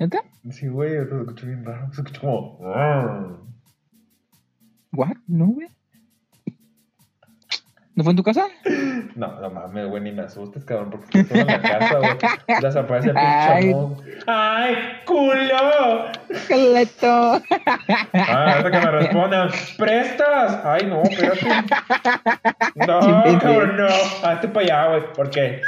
¿Neta? 0.00 0.22
Sí, 0.50 0.66
güey, 0.66 0.92
se 0.92 1.20
escuchó 1.20 1.46
bien 1.46 1.62
raro. 1.62 1.92
Se 1.92 2.00
escuchó 2.00 2.20
como. 2.22 2.58
¿What? 4.92 5.16
No, 5.26 5.46
güey. 5.48 5.68
¿No 7.94 8.04
fue 8.04 8.12
en 8.12 8.16
tu 8.16 8.22
casa? 8.22 8.46
No, 9.14 9.40
no 9.40 9.50
mames, 9.50 9.88
güey, 9.88 10.02
ni 10.02 10.12
me 10.12 10.22
asustes, 10.22 10.64
cabrón, 10.64 10.88
porque 10.90 11.20
estoy 11.20 11.40
en 11.40 11.46
la 11.48 11.60
casa, 11.60 11.98
güey. 11.98 12.16
Desaparece 12.62 13.08
el 13.10 13.14
pinche 13.14 13.68
amor. 13.72 13.96
¡Ay, 14.26 14.74
culo! 15.04 16.06
¡Esqueleto! 16.30 17.42
Ah, 18.14 18.54
ahorita 18.54 18.70
que 18.70 18.86
me 18.86 18.90
respondan, 18.90 19.50
¿prestas? 19.76 20.64
Ay, 20.64 20.86
no, 20.86 21.02
espérate. 21.02 21.46
No, 22.86 23.00
cabrón, 23.38 23.76
no. 23.76 23.86
Hazte 24.26 24.48
para 24.48 24.64
allá, 24.64 24.88
güey. 24.88 25.12
¿Por 25.12 25.28
qué? 25.28 25.60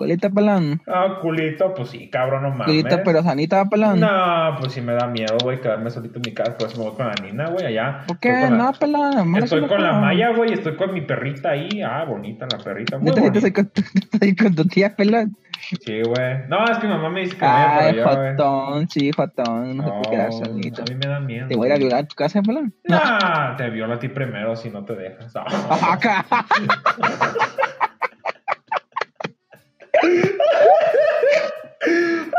Colita 0.00 0.30
pelón. 0.30 0.80
Ah, 0.86 1.18
culito, 1.20 1.74
pues 1.74 1.90
sí, 1.90 2.08
cabrón, 2.08 2.44
no 2.44 2.50
mames. 2.52 2.68
Colita 2.68 3.02
pero 3.04 3.22
sanita 3.22 3.66
pelón. 3.66 4.00
No, 4.00 4.56
pues 4.58 4.72
sí 4.72 4.80
me 4.80 4.94
da 4.94 5.06
miedo, 5.06 5.36
güey, 5.42 5.60
quedarme 5.60 5.90
solito 5.90 6.16
en 6.16 6.22
mi 6.24 6.32
casa. 6.32 6.56
Por 6.56 6.68
eso 6.68 6.78
me 6.78 6.84
voy 6.88 6.96
con 6.96 7.06
la 7.08 7.12
Nina, 7.22 7.50
güey, 7.50 7.66
allá. 7.66 8.04
¿Por 8.06 8.18
qué? 8.18 8.30
Con 8.30 8.56
la- 8.56 8.64
No, 8.64 8.72
pelón. 8.72 9.36
Estoy 9.36 9.60
con 9.68 9.78
no 9.78 9.86
la. 9.86 9.92
Maya, 9.92 10.30
güey, 10.34 10.54
estoy 10.54 10.74
con 10.76 10.94
mi 10.94 11.02
perrita 11.02 11.50
ahí. 11.50 11.82
Ah, 11.82 12.06
bonita 12.08 12.46
la 12.50 12.56
perrita. 12.64 12.96
Muy 12.96 13.10
bonita. 13.12 13.42
soy 13.42 13.52
con 13.52 13.70
con 14.42 14.54
tu 14.54 14.64
tía 14.64 14.96
pelón. 14.96 15.36
Sí, 15.84 16.00
güey. 16.00 16.48
No, 16.48 16.64
es 16.64 16.78
que 16.78 16.86
mi 16.86 16.94
mamá 16.94 17.10
me 17.10 17.20
dice 17.20 17.36
que 17.36 17.44
me 17.44 17.50
Ay, 17.50 18.00
para 18.02 18.30
jotón, 18.32 18.88
sí, 18.88 19.10
jotón. 19.12 19.76
No, 19.76 19.84
se 19.84 19.90
puede 19.90 20.10
quedar 20.16 20.32
solito. 20.32 20.80
a 20.80 20.84
mí 20.86 20.94
me 20.94 21.06
da 21.10 21.20
miedo. 21.20 21.46
Te 21.46 21.56
voy 21.56 21.66
a 21.66 21.72
ir 21.72 21.74
a 21.74 21.78
violar 21.78 22.04
a 22.04 22.08
tu 22.08 22.14
casa, 22.16 22.40
pelón. 22.40 22.72
Nah, 22.84 23.54
te 23.58 23.68
viola 23.68 23.96
a 23.96 23.98
ti 23.98 24.08
primero 24.08 24.56
si 24.56 24.70
no 24.70 24.82
te 24.82 24.94
dejas. 24.94 25.30
No. 25.44 25.44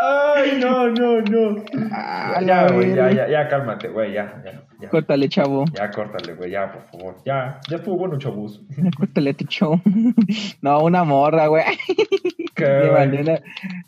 Ay, 0.04 0.60
no, 0.60 0.90
no, 0.90 1.22
no. 1.22 1.64
Ah, 1.92 2.40
Ya, 2.46 2.68
güey, 2.72 2.96
ya, 2.96 3.12
ya, 3.12 3.28
ya, 3.28 3.48
cálmate, 3.48 3.88
güey, 3.90 4.14
ya, 4.14 4.42
ya, 4.46 4.64
ya. 4.80 4.90
Córtale, 4.90 5.28
chavo. 5.30 5.66
Ya, 5.74 5.90
córtale, 5.92 6.34
güey, 6.36 6.52
ya, 6.52 6.72
por 6.72 6.84
favor. 6.92 7.16
Ya, 7.26 7.60
ya 7.70 7.78
estuvo 7.78 7.98
bueno, 7.98 8.18
chavos. 8.20 8.62
Córtale 8.98 9.34
tu 9.34 9.46
show. 9.46 9.80
No, 10.62 10.84
una 10.84 11.04
morra, 11.04 11.48
güey. 11.48 11.64
Una- 12.62 13.42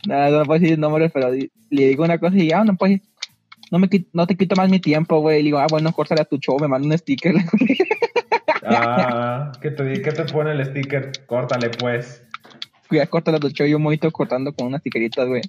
No, 0.07 0.29
no 0.39 0.45
puedo 0.45 0.59
decir 0.59 0.79
nombres, 0.79 1.11
pero 1.13 1.29
le 1.31 1.47
digo 1.69 2.03
una 2.03 2.17
cosa 2.17 2.35
y 2.37 2.47
ya, 2.49 2.63
no 2.63 2.75
pues. 2.75 3.01
No, 3.71 3.79
me, 3.79 3.89
no 4.13 4.27
te 4.27 4.35
quito 4.35 4.55
más 4.55 4.69
mi 4.69 4.79
tiempo, 4.79 5.19
güey. 5.19 5.39
Y 5.39 5.43
digo, 5.43 5.57
ah, 5.57 5.65
bueno, 5.69 5.91
córtale 5.93 6.21
a 6.21 6.25
tu 6.25 6.37
show, 6.37 6.59
me 6.59 6.67
manda 6.67 6.87
un 6.87 6.97
sticker. 6.97 7.33
Ah, 8.65 9.51
¿qué 9.61 9.71
te, 9.71 10.01
¿qué 10.01 10.11
te 10.11 10.25
pone 10.25 10.51
el 10.51 10.63
sticker? 10.65 11.11
Córtale, 11.25 11.69
pues. 11.69 12.23
Fui 12.97 12.99
a 12.99 13.07
cortar 13.07 13.33
a 13.33 13.39
tu 13.39 13.49
show 13.49 13.65
y 13.65 13.73
un 13.73 13.81
monito 13.81 14.11
cortando 14.11 14.53
con 14.53 14.67
unas 14.67 14.83
tiqueritas, 14.83 15.27
güey. 15.27 15.41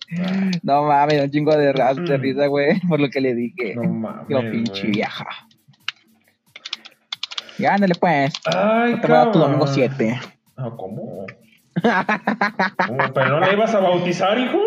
No 0.62 0.84
mames, 0.84 1.22
un 1.22 1.30
chingo 1.30 1.54
de, 1.54 1.74
ras, 1.74 1.96
de 1.96 2.16
risa, 2.16 2.46
güey, 2.46 2.80
por 2.88 2.98
lo 2.98 3.10
que 3.10 3.20
le 3.20 3.34
dije. 3.34 3.74
No 3.74 3.84
mames, 3.84 4.26
Yo, 4.30 4.40
pinche 4.50 4.86
vieja. 4.86 5.26
Ya, 7.58 7.74
ándale, 7.74 7.94
pues. 7.94 8.32
Ay, 8.46 8.92
No 8.92 9.00
te 9.02 9.08
va 9.08 9.22
a 9.22 9.32
tu 9.32 9.38
domingo 9.38 9.66
7. 9.66 10.18
Ah, 10.56 10.70
¿cómo? 10.74 11.26
¿Pero 13.14 13.28
no 13.30 13.40
la 13.40 13.52
ibas 13.52 13.74
a 13.74 13.80
bautizar, 13.80 14.38
hijo? 14.38 14.58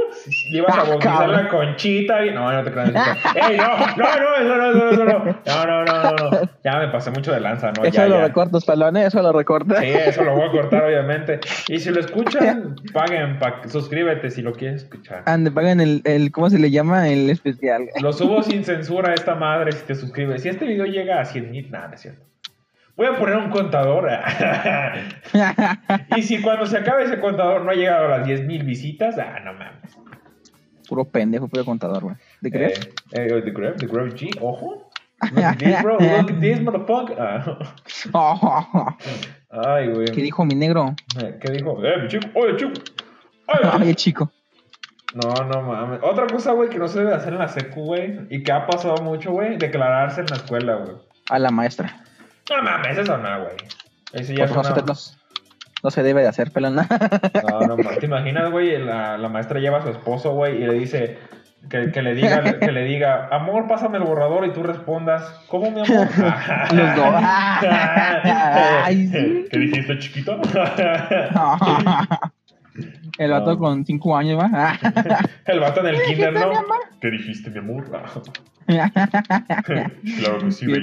¿Le 0.51 0.57
ibas 0.59 0.77
a 0.77 0.81
Ah, 0.81 0.83
bautizar 0.89 1.29
la 1.29 1.47
conchita? 1.47 2.21
No, 2.33 2.51
no 2.51 2.63
te 2.63 2.71
creas. 2.71 2.89
¡Ey, 3.35 3.57
no! 3.57 3.67
¡No, 3.97 4.19
no, 4.19 4.35
eso 4.35 4.55
no, 4.57 4.91
eso 4.91 5.05
no, 5.05 5.19
no! 5.19 5.25
No, 5.45 5.65
no, 5.65 5.85
no, 5.85 6.03
no, 6.03 6.31
no. 6.31 6.49
Ya 6.63 6.79
me 6.79 6.87
pasé 6.89 7.11
mucho 7.11 7.31
de 7.31 7.39
lanza, 7.39 7.71
¿no? 7.71 7.83
eso 7.83 7.91
ya, 7.95 8.07
lo 8.07 8.17
ya. 8.17 8.25
recortas, 8.27 8.65
palones, 8.65 9.07
eso 9.07 9.21
lo 9.21 9.31
recortas. 9.31 9.79
Sí, 9.79 9.85
eso 9.89 10.23
lo 10.23 10.33
voy 10.35 10.47
a 10.47 10.51
cortar, 10.51 10.83
obviamente. 10.87 11.39
Y 11.67 11.79
si 11.79 11.89
lo 11.91 11.99
escuchan, 11.99 12.75
paguen, 12.93 13.39
pa- 13.39 13.61
suscríbete 13.67 14.29
si 14.31 14.41
lo 14.41 14.53
quieres 14.53 14.83
escuchar. 14.83 15.23
Ande, 15.25 15.51
pagan 15.51 15.79
el, 15.81 16.01
el, 16.05 16.31
¿cómo 16.31 16.49
se 16.49 16.59
le 16.59 16.71
llama? 16.71 17.07
El 17.09 17.29
especial. 17.29 17.89
Lo 18.01 18.13
subo 18.13 18.43
sin 18.43 18.63
censura 18.63 19.11
a 19.11 19.13
esta 19.13 19.35
madre 19.35 19.71
si 19.71 19.85
te 19.85 19.95
suscribes. 19.95 20.41
Si 20.43 20.49
este 20.49 20.65
video 20.65 20.85
llega 20.85 21.19
a 21.21 21.25
100 21.25 21.51
mil, 21.51 21.71
nada, 21.71 21.87
no 21.89 21.93
es 21.95 22.01
cierto. 22.01 22.21
Voy 22.97 23.05
a 23.05 23.15
poner 23.15 23.37
un 23.37 23.51
contador. 23.51 24.09
y 26.17 26.23
si 26.23 26.41
cuando 26.41 26.65
se 26.65 26.77
acabe 26.77 27.03
ese 27.03 27.19
contador 27.19 27.63
no 27.63 27.69
ha 27.69 27.75
llegado 27.75 28.07
a 28.07 28.17
las 28.17 28.25
10 28.25 28.45
mil 28.45 28.63
visitas, 28.63 29.19
ah, 29.19 29.39
no 29.45 29.53
mames. 29.53 29.95
Puro 30.89 31.05
pendejo, 31.05 31.47
puro 31.47 31.63
contador, 31.63 32.03
güey. 32.03 32.15
¿Te 32.41 32.49
crees? 32.49 32.79
Eh, 33.11 33.27
eh, 33.29 33.41
the 33.43 33.51
Grave, 33.51 33.75
the 33.77 33.85
Grave 33.85 34.15
G, 34.15 34.35
ojo. 34.41 34.89
Look 35.31 35.43
at 35.43 35.57
this, 35.57 35.81
bro. 35.83 35.99
Look 35.99 36.31
at 36.31 36.39
this, 36.39 36.59
motherfucker. 36.59 37.15
Ah. 38.13 38.97
Ay, 39.51 39.89
güey. 39.89 40.07
¿Qué 40.07 40.21
dijo 40.23 40.43
mi 40.43 40.55
negro? 40.55 40.95
Eh, 41.21 41.37
¿Qué 41.39 41.51
dijo? 41.51 41.83
Eh, 41.85 42.01
mi 42.01 42.07
chico. 42.07 42.27
Oye, 42.33 42.55
chico. 42.55 42.71
Oye, 43.47 43.61
chico. 43.61 43.77
Ay, 43.79 43.95
chico. 43.95 44.31
No, 45.13 45.45
no 45.45 45.61
mames. 45.61 45.99
Otra 46.01 46.25
cosa, 46.25 46.53
güey, 46.53 46.69
que 46.69 46.79
no 46.79 46.87
se 46.87 46.99
debe 46.99 47.13
hacer 47.13 47.33
en 47.33 47.39
la 47.39 47.47
secu, 47.47 47.83
güey. 47.83 48.21
Y 48.31 48.41
que 48.41 48.51
ha 48.51 48.65
pasado 48.65 49.03
mucho, 49.03 49.31
güey. 49.31 49.57
Declararse 49.57 50.21
en 50.21 50.27
la 50.27 50.37
escuela, 50.37 50.75
güey. 50.77 50.97
A 51.29 51.37
la 51.37 51.51
maestra. 51.51 52.06
No 52.49 52.63
mames, 52.63 52.97
eso 52.97 53.17
no, 53.17 53.41
güey. 53.43 53.55
Eso 54.13 54.33
ya 54.33 54.45
no, 54.47 54.63
se, 54.63 54.69
no, 54.81 54.85
no 55.83 55.91
se 55.91 56.03
debe 56.03 56.21
de 56.21 56.27
hacer, 56.29 56.51
pelón. 56.51 56.75
No, 56.75 56.83
no 57.67 57.77
mames. 57.77 57.99
¿Te 57.99 58.05
imaginas, 58.05 58.49
güey? 58.51 58.77
La, 58.83 59.17
la 59.17 59.29
maestra 59.29 59.59
lleva 59.59 59.79
a 59.79 59.81
su 59.83 59.89
esposo, 59.89 60.33
güey, 60.33 60.61
y 60.63 60.65
le 60.67 60.73
dice... 60.73 61.17
Que, 61.71 61.91
que 61.91 62.01
le 62.01 62.13
diga, 62.15 62.59
que 62.59 62.71
le 62.71 62.83
diga, 62.85 63.27
amor, 63.29 63.67
pásame 63.67 63.97
el 63.97 64.03
borrador 64.05 64.45
y 64.45 64.53
tú 64.53 64.63
respondas, 64.63 65.23
¿cómo, 65.49 65.69
mi 65.71 65.81
amor? 65.81 66.07
Los 66.71 66.95
dos. 66.95 67.15
Ay, 68.83 69.07
sí. 69.07 69.45
¿Qué 69.51 69.57
dijiste, 69.59 69.97
chiquito? 69.99 70.39
El 73.17 73.31
vato 73.31 73.51
No. 73.51 73.57
con 73.57 73.85
5 73.85 74.17
años, 74.17 74.39
¿va? 74.41 74.77
El 75.45 75.59
vato 75.59 75.81
en 75.81 75.87
el 75.87 76.01
kinder, 76.03 76.31
¿no? 76.33 76.51
¿Qué 77.01 77.09
dijiste, 77.11 77.49
mi 77.49 77.57
amor? 77.59 77.83
claro 80.19 80.39
que 80.39 80.51
sí. 80.51 80.67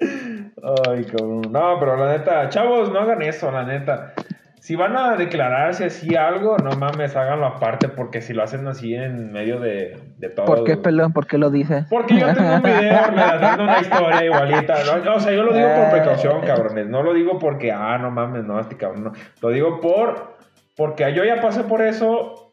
Ay, 0.00 1.04
cabrón. 1.04 1.42
No, 1.50 1.80
pero 1.80 1.96
la 1.96 2.12
neta, 2.16 2.48
chavos, 2.50 2.92
no 2.92 3.00
hagan 3.00 3.22
eso, 3.22 3.50
la 3.50 3.64
neta. 3.64 4.14
Si 4.60 4.76
van 4.76 4.96
a 4.96 5.16
declararse 5.16 5.86
así 5.86 6.14
algo, 6.14 6.56
no 6.58 6.72
mames, 6.72 7.16
háganlo 7.16 7.46
aparte, 7.46 7.88
porque 7.88 8.20
si 8.20 8.34
lo 8.34 8.42
hacen 8.42 8.68
así 8.68 8.94
en 8.94 9.32
medio 9.32 9.58
de, 9.60 9.96
de 10.18 10.28
todo. 10.28 10.46
¿Por 10.46 10.64
qué, 10.64 10.76
pelón? 10.76 11.12
¿Por 11.12 11.26
qué 11.26 11.38
lo 11.38 11.50
dices? 11.50 11.86
Porque 11.88 12.18
yo 12.18 12.32
tengo 12.34 12.56
un 12.56 12.62
video 12.62 13.06
relatando 13.10 13.64
una 13.64 13.80
historia 13.80 14.24
igualita. 14.24 14.74
¿no? 15.04 15.14
O 15.14 15.20
sea, 15.20 15.32
yo 15.32 15.42
lo 15.42 15.52
digo 15.54 15.68
por 15.74 15.90
precaución, 15.90 16.42
cabrones. 16.42 16.86
No 16.86 17.02
lo 17.02 17.14
digo 17.14 17.38
porque, 17.38 17.72
ah, 17.72 17.98
no 17.98 18.10
mames, 18.10 18.44
no, 18.44 18.60
este 18.60 18.76
cabrón. 18.76 19.04
No. 19.04 19.12
Lo 19.40 19.48
digo 19.50 19.80
por. 19.80 20.36
Porque 20.76 21.12
yo 21.12 21.24
ya 21.24 21.40
pasé 21.40 21.64
por 21.64 21.82
eso 21.82 22.47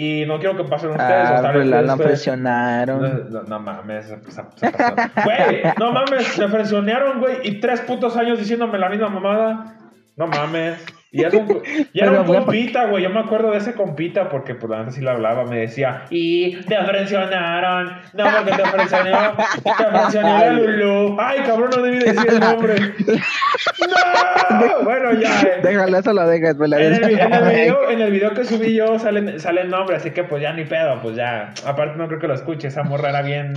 y 0.00 0.24
no 0.26 0.38
quiero 0.38 0.56
que 0.56 0.62
pasen 0.62 0.90
ustedes. 0.90 1.10
Ah, 1.28 1.38
pero 1.42 1.58
vez 1.58 1.66
la, 1.68 1.82
la 1.82 1.96
presionaron. 1.96 3.02
no, 3.02 3.40
no, 3.40 3.42
no 3.48 3.58
mames, 3.58 4.06
se, 4.06 4.16
se- 4.30 4.42
se. 4.54 4.70
Güey, 5.24 5.62
no 5.78 5.90
mames, 5.92 6.38
me 6.38 6.48
presionaron, 6.48 7.18
güey, 7.18 7.38
y 7.42 7.58
tres 7.60 7.80
putos 7.80 8.16
años 8.16 8.38
diciéndome 8.38 8.78
la 8.78 8.88
misma 8.88 9.08
mamada. 9.08 9.74
No 10.16 10.28
mames. 10.28 10.78
Y, 11.10 11.24
es 11.24 11.32
un, 11.32 11.62
y 11.92 12.00
era 12.00 12.20
un 12.20 12.26
compita, 12.26 12.84
güey. 12.86 13.02
Yo 13.02 13.10
me 13.10 13.20
acuerdo 13.20 13.50
de 13.50 13.58
ese 13.58 13.72
compita 13.72 14.28
porque, 14.28 14.54
pues, 14.54 14.70
antes 14.72 14.94
sí 14.94 15.00
le 15.00 15.10
hablaba. 15.10 15.44
Me 15.46 15.60
decía, 15.60 16.04
y 16.10 16.56
te 16.62 16.76
presionaron. 16.86 17.92
No, 18.12 18.24
porque 18.24 18.62
te 18.62 18.70
presionó. 18.70 19.36
Te 19.64 19.84
presionó 19.84 20.38
la 20.38 20.52
Lulu. 20.52 21.16
Ay, 21.18 21.40
cabrón, 21.46 21.70
no 21.74 21.82
debí 21.82 21.98
decir 21.98 22.26
el 22.28 22.40
nombre. 22.40 22.74
No. 24.50 24.82
Bueno, 24.82 25.12
ya. 25.12 25.40
eh. 25.42 25.60
Déjalo, 25.62 25.98
eso 25.98 26.12
lo 26.12 26.26
dejas, 26.26 26.56
pelón. 26.56 26.80
En 26.80 26.94
el, 26.94 27.18
en 27.18 27.32
el 27.32 27.44
video, 27.52 27.90
en 27.90 28.00
el 28.00 28.10
video 28.10 28.32
que 28.32 28.44
subí 28.44 28.74
yo 28.74 28.98
sale, 28.98 29.38
sale 29.38 29.60
el 29.60 29.68
nombre, 29.70 29.96
así 29.96 30.10
que 30.10 30.24
pues 30.24 30.40
ya 30.42 30.52
ni 30.54 30.64
pedo, 30.64 31.00
pues 31.02 31.16
ya. 31.16 31.52
Aparte 31.66 31.96
no 31.98 32.08
creo 32.08 32.18
que 32.18 32.28
lo 32.28 32.34
escuche, 32.34 32.68
esa 32.68 32.82
morra 32.82 33.10
era 33.10 33.22
bien... 33.22 33.54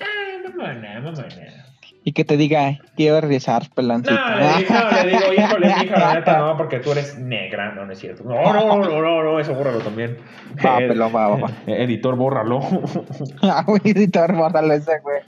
Ah, 0.00 0.48
mamona, 0.48 1.00
mamona. 1.00 1.67
Y 2.08 2.12
que 2.12 2.24
te 2.24 2.38
diga, 2.38 2.78
quiero 2.96 3.20
regresar, 3.20 3.64
peloncito. 3.74 4.14
No, 4.14 4.36
le 4.38 4.56
digo, 4.56 4.72
no, 4.72 5.04
le 5.04 5.10
digo, 5.10 5.32
híjole, 5.36 5.66
hija, 5.68 5.98
la 5.98 6.14
neta, 6.14 6.38
no, 6.38 6.56
porque 6.56 6.78
tú 6.78 6.92
eres 6.92 7.18
negra, 7.18 7.74
no, 7.74 7.84
no 7.84 7.92
es 7.92 7.98
cierto. 7.98 8.24
No, 8.24 8.50
no, 8.50 8.78
no, 8.78 9.02
no, 9.02 9.22
no, 9.22 9.38
eso 9.38 9.52
bórralo 9.54 9.80
también. 9.80 10.16
Va, 10.64 10.78
Eh, 10.82 10.88
pelón, 10.88 11.14
va, 11.14 11.28
va, 11.28 11.50
eh, 11.66 11.82
Editor, 11.84 12.16
bórralo. 12.16 12.60
Ah, 13.42 13.62
güey, 13.66 13.82
editor, 13.84 14.34
bórralo 14.34 14.72
ese, 14.72 15.00
güey. 15.02 15.20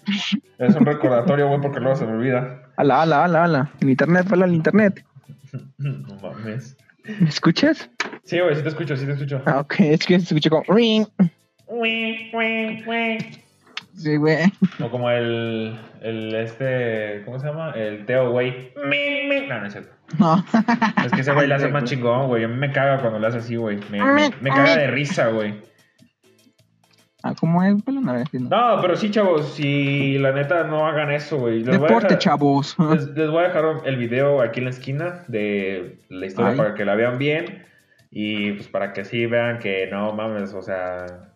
es 0.57 0.75
un 0.75 0.87
recordatorio, 0.87 1.49
güey, 1.49 1.61
porque 1.61 1.81
luego 1.81 1.97
se 1.97 2.07
me 2.07 2.13
olvida. 2.13 2.63
Ala, 2.77 3.03
ala, 3.03 3.25
ala, 3.25 3.45
ala. 3.45 3.71
En 3.83 3.91
internet, 3.91 4.27
pelón, 4.27 4.49
en 4.49 4.55
internet. 4.55 5.05
No 5.77 6.17
mames. 6.23 6.79
¿Me 7.05 7.29
escuchas? 7.29 7.91
Sí, 8.25 8.41
güey, 8.41 8.57
sí 8.57 8.63
te 8.63 8.71
escucho, 8.71 8.97
sí 8.97 9.05
te 9.05 9.13
escucho. 9.13 9.43
Ah, 9.45 9.61
ok, 9.61 9.81
es 9.81 10.07
que 10.07 10.19
se 10.19 10.25
escucha 10.25 10.49
como... 10.49 10.63
ring. 10.69 11.07
Sí, 13.95 14.17
güey. 14.17 14.39
O 14.83 14.91
como 14.91 15.11
el, 15.11 15.79
el 16.01 16.35
este, 16.35 17.23
¿cómo 17.25 17.39
se 17.39 17.47
llama? 17.47 17.73
El 17.73 18.07
Teo, 18.07 18.31
güey. 18.31 18.73
No, 19.49 19.61
no 19.61 19.67
es 19.67 19.73
cierto. 19.73 19.91
No. 20.19 20.45
Es 21.05 21.13
que 21.13 21.21
ese 21.21 21.33
güey 21.33 21.47
le 21.47 21.55
hace 21.55 21.69
más 21.69 21.85
chingón, 21.85 22.29
güey. 22.29 22.45
A 22.45 22.49
mí 22.49 22.57
me 22.57 22.73
caga 22.73 23.01
cuando 23.01 23.19
le 23.19 23.27
hace 23.27 23.39
así, 23.39 23.57
güey. 23.57 23.79
Me, 23.91 24.03
me, 24.03 24.31
me 24.41 24.51
caga 24.51 24.77
de 24.77 24.87
risa, 24.89 25.29
güey. 25.29 25.55
Ah, 27.23 27.35
¿cómo 27.39 27.63
es, 27.63 27.77
si 28.31 28.39
no. 28.39 28.49
No, 28.49 28.81
pero 28.81 28.97
sí, 28.97 29.11
chavos, 29.11 29.53
si 29.53 30.17
la 30.19 30.33
neta 30.33 30.65
no 30.65 30.87
hagan 30.87 31.11
eso, 31.11 31.37
güey. 31.37 31.63
Deporte, 31.63 32.07
dejar- 32.15 32.19
chavos. 32.19 32.77
Les, 32.91 33.09
les 33.09 33.31
voy 33.31 33.45
a 33.45 33.49
dejar 33.49 33.65
el 33.85 33.97
video 33.97 34.41
aquí 34.41 34.61
en 34.61 34.65
la 34.65 34.71
esquina 34.71 35.25
de 35.29 35.99
la 36.09 36.27
historia 36.27 36.53
Ay. 36.53 36.57
para 36.57 36.75
que 36.75 36.87
la 36.87 36.95
vean 36.95 37.19
bien 37.19 37.67
y 38.11 38.53
pues 38.53 38.69
para 38.69 38.95
que 38.95 39.05
sí 39.05 39.27
vean 39.27 39.59
que 39.59 39.87
no 39.91 40.13
mames, 40.15 40.55
o 40.55 40.63
sea, 40.63 41.30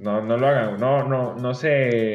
no, 0.00 0.22
no 0.22 0.36
lo 0.36 0.46
hagan, 0.48 0.78
no, 0.80 1.06
no, 1.08 1.34
no 1.36 1.54
se 1.54 1.68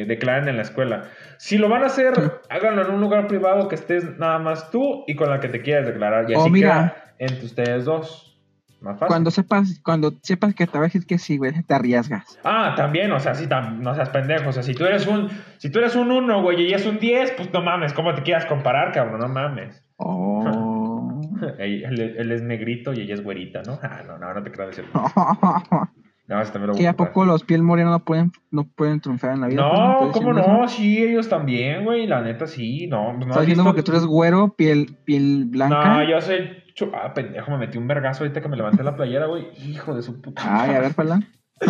declaren 0.07 0.47
en 0.49 0.57
la 0.57 0.63
escuela. 0.63 1.03
Si 1.37 1.57
lo 1.57 1.69
van 1.69 1.83
a 1.83 1.87
hacer, 1.87 2.13
háganlo 2.49 2.85
en 2.85 2.91
un 2.91 3.01
lugar 3.01 3.27
privado 3.27 3.67
que 3.67 3.75
estés 3.75 4.17
nada 4.17 4.39
más 4.39 4.71
tú 4.71 5.03
y 5.07 5.15
con 5.15 5.29
la 5.29 5.39
que 5.39 5.49
te 5.49 5.61
quieras 5.61 5.85
declarar. 5.87 6.29
Y 6.29 6.35
Oh, 6.35 6.41
así 6.41 6.49
mira. 6.49 6.69
queda 6.69 7.13
entre 7.19 7.45
ustedes 7.45 7.85
dos. 7.85 8.31
Más 8.81 8.99
fácil. 8.99 9.07
Cuando 9.07 9.31
sepas, 9.31 9.79
cuando 9.83 10.13
sepas 10.21 10.53
que 10.53 10.67
decir 10.67 11.07
que 11.07 11.17
sí, 11.17 11.37
güey, 11.37 11.53
te 11.63 11.73
arriesgas. 11.73 12.37
Ah, 12.43 12.73
también, 12.75 13.11
o 13.13 13.19
sea, 13.19 13.33
sí, 13.33 13.47
tam- 13.47 13.77
no 13.79 13.95
seas 13.95 14.09
pendejo. 14.09 14.49
O 14.49 14.51
sea, 14.51 14.61
si 14.63 14.75
tú 14.75 14.85
eres 14.85 15.07
un, 15.07 15.29
si 15.57 15.71
tú 15.71 15.79
eres 15.79 15.95
un 15.95 16.11
1, 16.11 16.41
güey, 16.43 16.61
y 16.69 16.73
es 16.73 16.85
un 16.85 16.99
10, 16.99 17.31
pues 17.31 17.51
no 17.53 17.61
mames, 17.63 17.93
¿cómo 17.93 18.13
te 18.13 18.21
quieras 18.21 18.45
comparar, 18.45 18.91
cabrón? 18.91 19.21
No 19.21 19.27
mames. 19.29 19.81
Oh. 19.97 21.19
Él, 21.57 22.31
es 22.31 22.41
negrito 22.43 22.93
y 22.93 23.01
ella 23.01 23.15
es 23.15 23.23
güerita, 23.23 23.61
¿no? 23.65 23.79
Ah, 23.81 24.03
no, 24.05 24.17
no, 24.19 24.33
no 24.33 24.43
te 24.43 24.51
creas 24.51 24.75
decir. 24.75 24.85
No, 26.27 26.41
ese 26.41 26.51
también 26.51 26.67
lo 26.67 26.73
voy 26.73 26.81
¿Que 26.81 26.87
a 26.87 26.93
poco 26.93 27.23
los 27.23 27.43
piel 27.43 27.61
morena 27.61 27.91
no 27.91 27.99
pueden, 27.99 28.31
no 28.49 28.63
pueden 28.63 28.99
triunfar 28.99 29.33
en 29.33 29.41
la 29.41 29.47
vida? 29.47 29.61
No, 29.61 29.93
¿Estás 30.07 30.11
¿cómo 30.11 30.33
no? 30.33 30.65
eso? 30.65 30.75
Sí, 30.75 31.03
ellos 31.03 31.29
también, 31.29 31.83
güey. 31.83 32.07
La 32.07 32.21
neta, 32.21 32.47
sí. 32.47 32.87
No, 32.87 33.13
no. 33.13 33.27
¿Estás 33.27 33.41
diciendo 33.41 33.63
porque 33.63 33.83
tú 33.83 33.91
eres 33.91 34.05
güero, 34.05 34.55
piel, 34.55 34.97
piel 35.05 35.45
blanca? 35.45 35.85
No, 35.85 36.03
yo 36.09 36.19
soy. 36.21 36.63
Ah, 36.93 37.13
pendejo, 37.13 37.51
me 37.51 37.57
metí 37.59 37.77
un 37.77 37.87
vergazo 37.87 38.23
ahorita 38.23 38.41
que 38.41 38.49
me 38.49 38.57
levanté 38.57 38.83
la 38.83 38.95
playera, 38.95 39.27
güey. 39.27 39.47
Hijo 39.65 39.95
de 39.95 40.01
su 40.01 40.19
puta. 40.19 40.41
Ay, 40.45 40.71
a 40.75 40.79
ver, 40.79 40.93
pelón. 40.93 41.25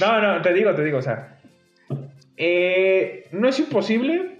No, 0.00 0.20
no, 0.20 0.42
te 0.42 0.52
digo, 0.52 0.74
te 0.74 0.84
digo, 0.84 0.98
o 0.98 1.02
sea. 1.02 1.38
eh, 2.36 3.28
no 3.32 3.48
es 3.48 3.58
imposible, 3.58 4.35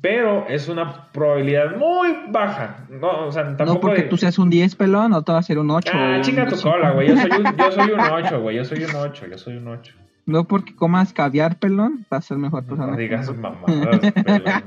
pero 0.00 0.46
es 0.48 0.68
una 0.68 1.10
probabilidad 1.12 1.76
muy 1.76 2.14
baja. 2.30 2.86
No, 2.88 3.26
o 3.26 3.32
sea, 3.32 3.44
tampoco. 3.56 3.74
no 3.74 3.80
porque 3.80 4.02
de- 4.02 4.08
tú 4.08 4.16
seas 4.16 4.38
un 4.38 4.48
10, 4.50 4.76
pelón, 4.76 5.10
no 5.10 5.22
te 5.22 5.32
va 5.32 5.38
a 5.38 5.42
ser 5.42 5.58
un 5.58 5.70
8. 5.70 5.92
Ah, 5.94 6.18
chica 6.20 6.46
tu 6.46 6.60
cola, 6.60 6.92
güey. 6.92 7.08
Yo 7.08 7.16
soy 7.16 7.30
un, 7.30 7.56
yo 7.56 7.72
soy 7.72 7.90
un 7.90 8.00
8, 8.12 8.40
güey. 8.40 8.56
Yo 8.56 8.64
soy 8.64 8.84
un 8.84 8.94
8, 8.94 9.26
yo 9.30 9.38
soy 9.38 9.56
un 9.56 9.68
8. 9.68 9.94
No 10.24 10.46
porque 10.46 10.76
comas 10.76 11.12
caviar, 11.12 11.58
pelón, 11.58 12.06
vas 12.08 12.24
a 12.24 12.28
ser 12.28 12.38
mejor 12.38 12.64
persona. 12.64 12.92
No 12.92 12.96
digas 12.96 13.28
mamadas, 13.36 14.12
pelón. 14.12 14.62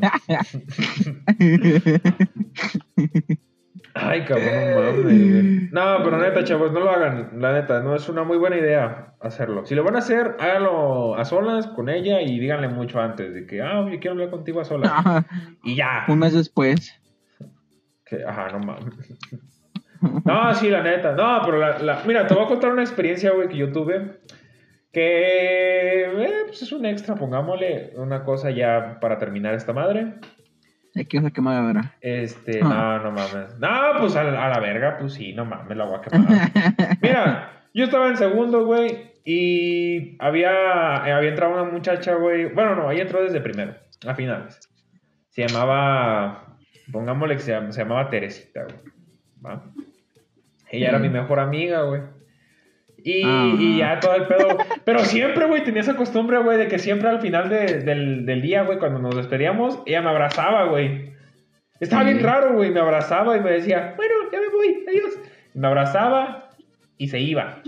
Ay, 4.16 4.26
cabrón, 4.26 4.48
no 4.70 4.82
mames, 4.82 5.04
güey. 5.04 5.70
No, 5.72 6.04
pero 6.04 6.18
neta, 6.18 6.44
chavos, 6.44 6.72
no 6.72 6.80
lo 6.80 6.90
hagan. 6.90 7.32
La 7.42 7.54
neta, 7.54 7.82
no 7.82 7.96
es 7.96 8.08
una 8.08 8.24
muy 8.24 8.38
buena 8.38 8.58
idea 8.58 9.14
hacerlo. 9.20 9.66
Si 9.66 9.76
lo 9.76 9.84
van 9.84 9.96
a 9.96 10.00
hacer, 10.00 10.36
háganlo 10.40 11.16
a 11.16 11.26
solas 11.26 11.68
con 11.68 11.90
ella 11.90 12.22
y 12.22 12.40
díganle 12.40 12.68
mucho 12.70 13.00
antes 13.02 13.34
de 13.34 13.46
que, 13.46 13.62
ah, 13.62 13.82
yo 13.92 14.00
quiero 14.00 14.12
hablar 14.12 14.30
contigo 14.30 14.62
a 14.62 14.66
solas. 14.66 14.92
Ajá, 14.94 15.26
Y 15.64 15.76
ya. 15.76 16.06
un 16.08 16.20
mes 16.20 16.34
después. 16.34 16.94
Que- 18.06 18.24
ajá, 18.24 18.50
no 18.52 18.60
mames. 18.60 18.94
No, 20.24 20.54
sí, 20.54 20.70
la 20.70 20.84
neta. 20.84 21.14
No, 21.14 21.42
pero 21.44 21.58
la, 21.58 21.80
la- 21.80 22.02
Mira, 22.06 22.28
te 22.28 22.36
voy 22.36 22.44
a 22.44 22.48
contar 22.48 22.72
una 22.72 22.84
experiencia, 22.84 23.32
güey, 23.32 23.48
que 23.48 23.58
yo 23.58 23.72
tuve. 23.72 24.20
Que 24.92 26.04
eh, 26.04 26.44
pues 26.46 26.62
es 26.62 26.72
un 26.72 26.86
extra, 26.86 27.16
pongámosle 27.16 27.92
una 27.96 28.24
cosa 28.24 28.52
ya 28.52 29.00
para 29.02 29.18
terminar 29.18 29.56
esta 29.56 29.74
madre. 29.74 30.14
Aquí 31.00 31.18
vas 31.18 31.26
a 31.26 31.32
quemar 31.32 31.58
ahora. 31.58 31.94
Este, 32.02 32.60
Ah. 32.64 33.00
no, 33.04 33.04
no 33.04 33.12
mames. 33.12 33.60
No, 33.60 33.70
pues 34.00 34.16
a, 34.16 34.24
la- 34.24 34.46
a 34.46 34.50
la 34.50 34.60
verga, 34.60 34.98
pues 34.98 35.14
sí, 35.14 35.34
no 35.34 35.44
mames, 35.46 35.76
la 35.78 35.86
voy 35.86 35.98
a 35.98 36.02
quemar. 36.02 36.28
Mira, 37.02 37.52
yo 37.74 37.84
estaba 37.86 38.08
en 38.08 38.18
segundo, 38.18 38.66
güey, 38.66 39.12
y 39.26 40.16
había, 40.24 40.98
había 40.98 41.30
entrado 41.30 41.54
una 41.54 41.70
muchacha, 41.72 42.16
güey. 42.16 42.46
Bueno, 42.46 42.76
no, 42.76 42.92
ella 42.92 43.02
entró 43.04 43.22
desde 43.24 43.42
primero, 43.42 43.76
a 44.08 44.16
finales. 44.16 44.60
Se 45.30 45.46
llamaba, 45.48 46.58
pongámosle 46.92 47.36
que 47.36 47.42
se, 47.42 47.52
llama- 47.52 47.72
se 47.74 47.82
llamaba 47.82 48.10
Teresita, 48.10 48.64
güey. 48.64 48.76
¿va? 49.46 49.64
Ella 50.72 50.90
era 50.90 51.00
mi 51.00 51.10
mejor 51.10 51.40
amiga, 51.40 51.82
güey. 51.84 52.02
Y, 53.08 53.22
Ah. 53.24 53.54
y 53.60 53.78
ya 53.78 54.00
todo 54.00 54.16
el 54.16 54.26
pedo. 54.26 54.58
Pero 54.84 55.00
siempre, 55.06 55.46
güey, 55.46 55.64
tenía 55.64 55.82
esa 55.82 55.96
costumbre, 55.96 56.40
güey, 56.40 56.58
de 56.58 56.68
que 56.68 56.80
siempre 56.80 57.08
al 57.08 57.22
final 57.22 57.50
de- 57.50 57.82
del, 57.82 58.26
del 58.26 58.42
día, 58.42 58.64
güey, 58.64 58.80
cuando 58.80 58.98
nos 59.00 59.16
despedíamos, 59.16 59.80
ella 59.86 60.02
me 60.02 60.10
abrazaba, 60.10 60.66
güey. 60.66 61.12
Estaba 61.80 62.04
bien 62.04 62.24
raro, 62.24 62.54
güey. 62.56 62.72
Me 62.72 62.80
abrazaba 62.80 63.38
y 63.38 63.42
me 63.42 63.52
decía, 63.52 63.94
bueno, 63.96 64.14
ya 64.32 64.40
me 64.42 64.50
voy, 64.50 64.84
adiós. 64.88 65.20
Y 65.54 65.60
me 65.60 65.68
abrazaba 65.68 66.50
y 66.98 67.10
se 67.10 67.20
iba. 67.20 67.60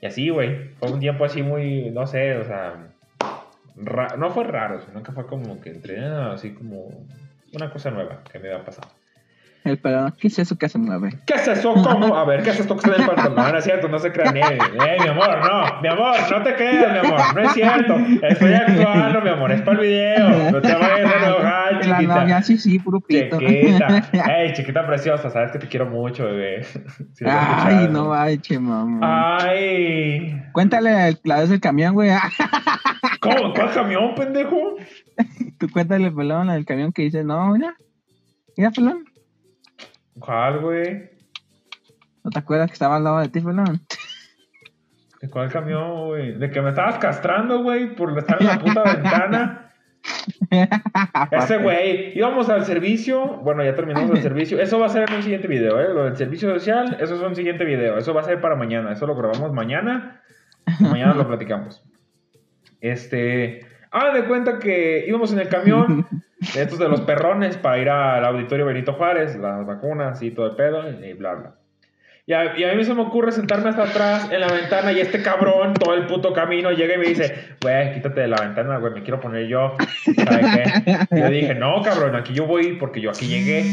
Y 0.00 0.06
así, 0.06 0.28
güey. 0.28 0.68
Fue 0.78 0.92
un 0.92 1.00
tiempo 1.00 1.24
así 1.24 1.42
muy, 1.42 1.90
no 1.90 2.06
sé, 2.06 2.36
o 2.36 2.44
sea. 2.44 2.74
ra- 3.76 4.14
no 4.16 4.30
fue 4.30 4.44
raro, 4.44 4.80
sino 4.80 5.02
que 5.02 5.10
fue 5.12 5.26
como 5.26 5.60
que 5.60 5.70
entré 5.70 5.98
ah, 6.04 6.32
así 6.34 6.52
como 6.54 7.04
una 7.52 7.70
cosa 7.70 7.90
nueva 7.90 8.22
que 8.30 8.38
me 8.38 8.48
había 8.52 8.64
pasado. 8.64 8.88
El 9.68 9.78
pelón, 9.78 10.14
¿qué 10.18 10.28
es 10.28 10.38
eso 10.38 10.56
que 10.56 10.68
se 10.68 10.78
mueve? 10.78 11.10
¿Qué 11.26 11.34
es 11.34 11.46
eso? 11.48 11.74
¿Cómo? 11.74 12.16
A 12.16 12.24
ver, 12.24 12.42
¿qué 12.42 12.50
es 12.50 12.60
esto 12.60 12.74
que 12.76 12.80
está 12.88 12.94
en 12.96 13.02
el 13.02 13.06
pantalón? 13.06 13.34
No, 13.36 13.52
no 13.52 13.58
es 13.58 13.64
cierto, 13.64 13.88
no 13.88 13.98
se 13.98 14.10
crean. 14.12 14.36
Eh, 14.36 14.40
eh, 14.40 14.96
mi 15.02 15.08
amor, 15.08 15.38
no. 15.44 15.80
Mi 15.82 15.88
amor, 15.88 16.16
no 16.30 16.42
te 16.42 16.54
creas, 16.54 16.92
mi 16.92 16.98
amor. 17.08 17.20
No 17.34 17.42
es 17.42 17.52
cierto. 17.52 17.96
Estoy 18.22 18.52
actuando, 18.54 19.20
mi 19.20 19.28
amor. 19.28 19.52
Es 19.52 19.60
para 19.62 19.80
el 19.80 19.86
video. 19.86 20.50
No 20.52 20.60
te 20.60 20.72
vayas 20.74 21.12
a 21.12 21.26
enojar, 21.26 21.72
La 21.86 21.96
chiquita. 21.98 22.20
novia, 22.20 22.42
sí, 22.42 22.56
sí, 22.58 22.78
puro 22.78 23.00
pito. 23.00 23.38
Chiquita. 23.38 24.08
Ey, 24.38 24.52
chiquita 24.54 24.86
preciosa. 24.86 25.30
Sabes 25.30 25.52
que 25.52 25.58
te 25.58 25.68
quiero 25.68 25.86
mucho, 25.86 26.24
bebé. 26.24 26.64
Si 26.64 27.24
Ay, 27.26 27.88
no, 27.90 28.12
ay, 28.14 28.38
che, 28.38 28.58
mamá. 28.58 29.38
Ay. 29.42 30.42
Cuéntale 30.52 31.08
el- 31.08 31.20
la 31.24 31.40
vez 31.40 31.50
del 31.50 31.60
camión, 31.60 31.94
güey. 31.94 32.10
¿Cómo? 33.20 33.52
¿Cuál 33.52 33.70
camión, 33.72 34.14
pendejo? 34.14 34.76
Tú 35.58 35.68
cuéntale, 35.70 36.10
pelón, 36.10 36.46
la 36.46 36.54
del 36.54 36.64
camión 36.64 36.92
que 36.92 37.02
dice, 37.02 37.24
no, 37.24 37.48
mira. 37.52 37.74
Mira, 38.56 38.70
pelón. 38.70 39.04
¿Cuál, 40.18 40.60
güey? 40.60 41.10
¿No 42.24 42.30
te 42.30 42.38
acuerdas 42.38 42.68
que 42.68 42.74
estaba 42.74 42.96
al 42.96 43.04
lado 43.04 43.20
de 43.20 43.28
ti, 43.28 43.40
pelón? 43.40 43.80
¿De 45.20 45.28
cuál 45.28 45.50
camión, 45.50 46.06
güey? 46.06 46.38
De 46.38 46.50
que 46.50 46.60
me 46.60 46.70
estabas 46.70 46.98
castrando, 46.98 47.62
güey, 47.62 47.94
por 47.94 48.16
estar 48.16 48.40
en 48.40 48.46
la 48.46 48.58
puta 48.58 48.82
ventana. 48.82 49.72
Ese 51.30 51.58
güey, 51.58 52.16
íbamos 52.16 52.48
al 52.48 52.64
servicio, 52.64 53.38
bueno, 53.42 53.64
ya 53.64 53.74
terminamos 53.74 54.10
el 54.10 54.22
servicio, 54.22 54.60
eso 54.60 54.78
va 54.78 54.86
a 54.86 54.90
ser 54.90 55.08
en 55.08 55.16
un 55.16 55.22
siguiente 55.22 55.48
video, 55.48 55.80
¿eh? 55.80 55.92
Lo 55.92 56.04
del 56.04 56.16
servicio 56.16 56.48
social, 56.54 56.96
eso 57.00 57.16
es 57.16 57.20
un 57.22 57.34
siguiente 57.34 57.64
video, 57.64 57.98
eso 57.98 58.14
va 58.14 58.20
a 58.20 58.24
ser 58.24 58.40
para 58.40 58.54
mañana, 58.54 58.92
eso 58.92 59.06
lo 59.06 59.16
grabamos 59.16 59.52
mañana, 59.52 60.22
mañana 60.80 61.14
lo 61.14 61.26
platicamos. 61.26 61.82
Este, 62.80 63.66
ah, 63.90 64.12
de 64.12 64.24
cuenta 64.24 64.58
que 64.58 65.04
íbamos 65.06 65.32
en 65.32 65.40
el 65.40 65.48
camión, 65.48 66.06
de 66.54 66.62
estos 66.62 66.78
de 66.78 66.88
los 66.88 67.00
perrones, 67.02 67.56
para 67.56 67.78
ir 67.78 67.88
al 67.90 68.24
auditorio 68.24 68.66
Benito 68.66 68.92
Juárez, 68.94 69.36
las 69.36 69.66
vacunas 69.66 70.22
y 70.22 70.30
todo 70.30 70.46
el 70.46 70.56
pedo, 70.56 70.84
y 70.90 71.12
bla, 71.14 71.34
bla. 71.34 71.54
Y 72.26 72.34
a, 72.34 72.58
y 72.58 72.64
a 72.64 72.74
mí 72.74 72.84
se 72.84 72.92
me 72.92 73.00
ocurre 73.00 73.32
sentarme 73.32 73.70
hasta 73.70 73.84
atrás 73.84 74.28
en 74.30 74.40
la 74.42 74.48
ventana 74.52 74.92
y 74.92 75.00
este 75.00 75.22
cabrón 75.22 75.72
todo 75.72 75.94
el 75.94 76.04
puto 76.06 76.34
camino 76.34 76.70
llega 76.72 76.94
y 76.94 76.98
me 76.98 77.06
dice, 77.06 77.56
güey, 77.62 77.94
quítate 77.94 78.20
de 78.20 78.28
la 78.28 78.36
ventana, 78.42 78.76
güey, 78.76 78.92
me 78.92 79.02
quiero 79.02 79.18
poner 79.18 79.46
yo. 79.48 79.74
¿Sabe 80.14 80.42
qué? 80.52 81.16
Y 81.16 81.20
yo 81.20 81.30
dije, 81.30 81.54
no, 81.54 81.80
cabrón, 81.82 82.14
aquí 82.16 82.34
yo 82.34 82.44
voy 82.46 82.74
porque 82.74 83.00
yo 83.00 83.08
aquí 83.10 83.26
llegué. 83.28 83.64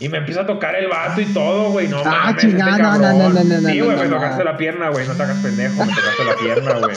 Y 0.00 0.08
me 0.08 0.18
empieza 0.18 0.42
a 0.42 0.46
tocar 0.46 0.76
el 0.76 0.86
vato 0.88 1.20
y 1.20 1.24
todo, 1.24 1.70
güey. 1.72 1.88
No 1.88 1.98
Ah, 2.04 2.26
mames, 2.26 2.44
este 2.44 2.48
chingada, 2.50 2.76
no, 2.78 2.82
cabrón. 2.84 3.18
no, 3.18 3.28
no, 3.30 3.44
no, 3.44 3.60
no, 3.62 3.68
sí, 3.70 3.80
güey, 3.80 3.96
no, 3.96 4.02
me 4.04 4.08
tocaste 4.08 4.44
la 4.44 4.56
pierna, 4.56 4.88
güey. 4.90 5.08
No 5.08 5.14
te 5.14 5.22
hagas 5.24 5.38
pendejo, 5.38 5.84
me 5.84 5.92
tocaste 5.92 6.24
la 6.24 6.36
pierna, 6.36 6.72
güey. 6.78 6.96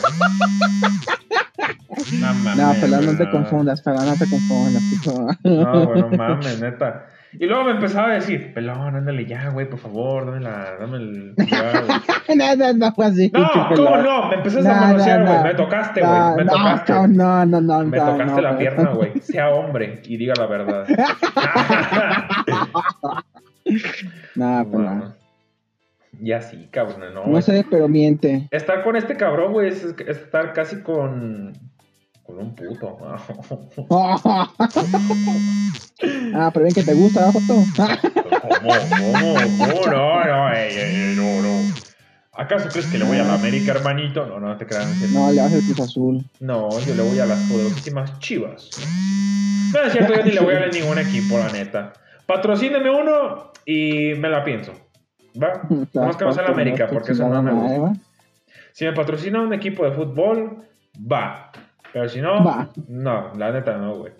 No 2.43 2.55
mames. 2.55 2.57
No, 2.57 2.81
pelón, 2.81 2.99
no 3.01 3.05
güey, 3.13 3.17
te 3.17 3.29
confundas, 3.31 3.81
pelón, 3.81 4.05
no 4.05 4.13
te 4.13 4.29
confundas, 4.29 4.83
hijo. 4.93 5.27
no, 5.43 5.85
güey, 5.87 6.01
no 6.01 6.09
mames, 6.17 6.61
neta. 6.61 7.05
Y 7.31 7.45
luego 7.45 7.63
me 7.65 7.71
empezaba 7.73 8.07
a 8.09 8.13
decir, 8.15 8.55
pelón, 8.55 8.95
ándale 8.95 9.23
ya, 9.27 9.49
güey, 9.49 9.69
por 9.69 9.77
favor, 9.77 10.25
dame 10.25 10.39
la, 10.39 10.77
dame 10.79 10.97
el. 10.97 11.33
ya, 11.37 11.81
güey". 11.81 12.37
no, 12.37 12.55
no, 12.55 12.73
no 12.73 12.91
fue 12.93 13.05
así. 13.05 13.29
No, 13.31 13.47
¿cómo 13.53 13.69
pelón. 13.69 14.03
no? 14.03 14.29
Me 14.29 14.35
empezaste 14.35 14.67
No, 14.67 14.73
a 14.75 14.79
manosear, 14.81 15.19
no, 15.19 15.25
güey. 15.25 15.37
no. 15.37 15.43
Me 15.43 15.53
tocaste, 15.53 16.01
No, 16.01 16.07
güey. 16.33 16.35
Me 16.37 16.43
no, 16.45 16.51
tocaste. 16.53 16.93
No, 16.93 17.07
no, 17.45 17.61
no, 17.61 17.79
Me 17.85 17.97
no, 17.97 18.05
tocaste 18.05 18.25
no, 18.35 18.41
la 18.41 18.51
no. 18.53 18.57
pierna, 18.57 18.89
güey. 18.93 19.19
Sea 19.21 19.49
hombre 19.49 20.01
y 20.05 20.17
diga 20.17 20.33
la 20.37 20.45
verdad. 20.47 20.87
No, 24.35 24.65
pelón. 24.71 24.99
Bueno. 24.99 25.13
Y 26.21 26.31
así, 26.31 26.67
cabrón, 26.71 27.13
no. 27.13 27.27
No 27.27 27.41
sé, 27.41 27.65
pero 27.69 27.87
miente. 27.87 28.47
Estar 28.51 28.83
con 28.83 28.95
este 28.95 29.15
cabrón, 29.15 29.53
güey, 29.53 29.69
es 29.69 29.83
estar 30.07 30.53
casi 30.53 30.81
con. 30.81 31.53
Con 32.29 32.45
un 32.45 32.53
puto. 32.55 32.97
ah, 36.35 36.51
pero 36.53 36.63
ven 36.63 36.73
que 36.73 36.83
te 36.83 36.93
gusta 36.93 37.31
foto. 37.31 37.63
¿Cómo? 37.75 38.69
¿Cómo? 38.89 39.35
¿Cómo? 39.57 39.87
No, 39.87 40.23
no, 40.23 40.53
ey, 40.53 40.77
ey, 40.77 41.15
no, 41.15 41.41
no. 41.41 41.73
¿Acaso 42.33 42.69
crees 42.69 42.85
que 42.87 42.99
le 42.99 43.05
voy 43.05 43.17
a 43.17 43.23
la 43.23 43.33
América, 43.33 43.71
hermanito? 43.71 44.25
No, 44.25 44.39
no 44.39 44.55
te 44.57 44.65
creas. 44.65 44.85
no 44.85 44.91
es 44.91 44.97
cierto. 44.99 45.19
No, 45.19 45.31
le 45.31 45.41
vas 45.41 45.53
al 45.53 45.61
Cruz 45.61 45.79
Azul. 45.79 46.23
No, 46.39 46.79
yo 46.79 46.95
le 46.95 47.01
voy 47.01 47.19
a 47.19 47.25
las 47.25 47.39
poderosísimas 47.49 48.19
chivas. 48.19 48.69
No, 49.73 49.81
es 49.81 49.91
cierto, 49.91 50.13
yo 50.15 50.23
ni 50.23 50.31
le 50.31 50.39
voy 50.39 50.55
a 50.55 50.59
dar 50.59 50.73
ningún 50.73 50.99
equipo, 50.99 51.37
la 51.37 51.51
neta. 51.51 51.93
Patrocíneme 52.25 52.89
uno 52.89 53.51
y 53.65 54.13
me 54.15 54.29
la 54.29 54.43
pienso. 54.43 54.73
¿Va? 55.41 55.61
Vamos 55.93 56.15
que 56.15 56.25
no 56.25 56.33
sea 56.33 56.43
la 56.43 56.49
América, 56.49 56.87
porque 56.87 57.13
eso 57.13 57.27
no 57.27 57.41
me 57.41 57.51
gusta. 57.51 57.99
Si 58.71 58.85
me 58.85 58.93
patrocina 58.93 59.41
un 59.41 59.53
equipo 59.53 59.83
de 59.83 59.91
fútbol, 59.91 60.63
va. 60.95 61.51
Pero 61.93 62.07
si 62.09 62.21
no, 62.21 62.71
no, 62.87 63.33
la 63.35 63.51
neta 63.51 63.77
no, 63.77 63.95
güey. 63.95 64.13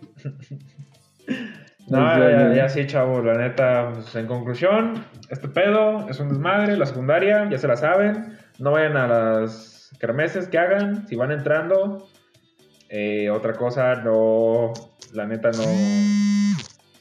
No, 1.90 2.20
ya, 2.20 2.54
ya 2.54 2.70
sí, 2.70 2.86
chavo, 2.86 3.22
la 3.24 3.36
neta, 3.36 3.90
pues, 3.94 4.16
en 4.16 4.28
conclusión, 4.28 5.04
este 5.30 5.48
pedo 5.48 6.08
es 6.08 6.20
un 6.20 6.30
desmadre, 6.30 6.78
la 6.78 6.86
secundaria, 6.86 7.50
ya 7.50 7.58
se 7.58 7.68
la 7.68 7.78
saben, 7.78 8.38
no 8.60 8.72
vayan 8.72 8.96
a 8.96 9.08
las 9.08 9.90
kermeses 10.00 10.48
que 10.48 10.60
hagan, 10.60 11.08
si 11.08 11.16
van 11.16 11.32
entrando, 11.32 12.08
eh, 12.90 13.32
otra 13.32 13.54
cosa, 13.54 13.96
no, 13.96 14.74
la 15.14 15.26
neta 15.26 15.50
no, 15.50 15.64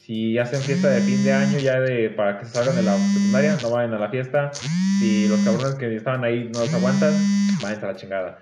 si 0.01 0.39
hacen 0.39 0.59
fiesta 0.59 0.89
de 0.89 1.01
fin 1.01 1.23
de 1.23 1.33
año 1.33 1.59
ya 1.59 1.79
de, 1.79 2.09
para 2.09 2.39
que 2.39 2.45
se 2.45 2.53
salgan 2.53 2.75
de 2.75 2.81
la 2.81 2.97
secundaria, 2.97 3.57
no 3.61 3.69
vayan 3.69 3.93
a 3.93 3.99
la 3.99 4.09
fiesta, 4.09 4.49
si 4.99 5.27
los 5.27 5.39
cabrones 5.41 5.75
que 5.75 5.95
estaban 5.95 6.23
ahí 6.23 6.49
no 6.51 6.61
los 6.61 6.73
aguantan, 6.73 7.13
vayan 7.61 7.83
a 7.83 7.87
la 7.87 7.95
chingada. 7.95 8.39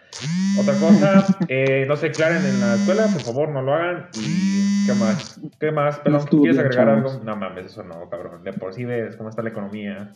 Otra 0.60 0.73
cosa, 0.75 1.25
eh, 1.47 1.86
no 1.88 1.95
se 1.95 2.08
aclaren 2.08 2.43
en 2.45 2.60
la 2.60 2.75
escuela, 2.75 3.03
por 3.12 3.21
favor, 3.21 3.49
no 3.49 3.62
lo 3.62 3.73
hagan. 3.73 4.08
¿Y 4.15 4.86
qué 4.86 4.93
más? 4.93 5.39
¿Qué 5.60 5.71
más? 5.71 5.99
Pelón, 5.99 6.25
¿Quieres 6.27 6.58
agregar 6.60 6.88
chavos. 6.95 7.13
algo? 7.13 7.23
No 7.25 7.36
mames, 7.36 7.65
eso 7.65 7.84
no, 7.84 8.10
cabrón. 8.10 8.43
De 8.43 8.53
por 8.53 8.73
sí 8.73 8.86
ves 8.86 9.15
cómo 9.15 9.30
está 9.30 9.41
la 9.41 9.49
economía. 9.49 10.13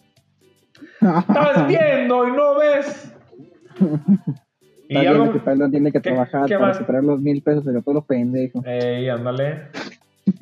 ¡Estás 1.02 1.68
viendo 1.68 2.28
y 2.28 2.32
no 2.32 2.56
ves! 2.58 3.14
Y 4.90 4.98
Está 4.98 5.10
algo... 5.12 5.32
que 5.32 5.40
tiene 5.70 5.92
que 5.92 6.02
¿Qué- 6.02 6.10
trabajar 6.10 6.46
qué 6.48 6.56
para 6.56 6.68
más? 6.68 6.78
superar 6.78 7.04
los 7.04 7.22
mil 7.22 7.42
pesos 7.42 7.64
de 7.66 7.82
todo 7.82 7.94
lo 7.96 8.02
pendejo. 8.02 8.62
Ey, 8.66 9.08
ándale. 9.10 9.68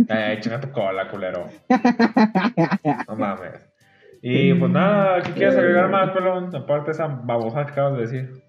Ey, 0.08 0.40
chinga 0.40 0.60
tu 0.60 0.72
cola, 0.72 1.08
culero. 1.10 1.46
No 3.08 3.16
mames. 3.16 3.52
Y 4.22 4.54
pues 4.54 4.72
nada, 4.72 5.22
¿qué 5.22 5.32
quieres 5.32 5.56
agregar 5.56 5.90
más, 5.90 6.10
pelón? 6.12 6.54
Aparte 6.56 6.88
de 6.88 6.92
esa 6.92 7.08
babosada 7.08 7.66
que 7.66 7.72
acabas 7.72 7.94
de 7.94 8.02
decir. 8.02 8.44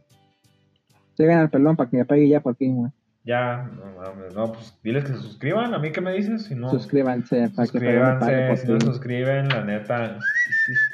Sigan 1.20 1.40
al 1.40 1.50
pelón 1.50 1.76
para 1.76 1.90
que 1.90 1.98
me 1.98 2.06
pegue 2.06 2.28
ya 2.28 2.40
por 2.40 2.56
fin, 2.56 2.76
güey. 2.76 2.90
Ya, 3.24 3.68
no 3.76 4.00
mames, 4.00 4.34
no, 4.34 4.52
pues 4.52 4.74
diles 4.82 5.04
que 5.04 5.12
se 5.12 5.18
suscriban. 5.18 5.74
¿A 5.74 5.78
mí 5.78 5.92
qué 5.92 6.00
me 6.00 6.14
dices? 6.14 6.44
Si 6.44 6.54
no, 6.54 6.70
Suscríbanse 6.70 7.50
para 7.54 7.68
que 7.68 7.78
Pelón 7.78 8.14
me 8.14 8.20
pague 8.20 8.56
suscríbanse. 8.56 8.66
Si 8.66 8.72
no 8.72 8.80
se 8.80 8.86
suscriben, 8.86 9.48
la 9.50 9.64
neta. 9.64 10.18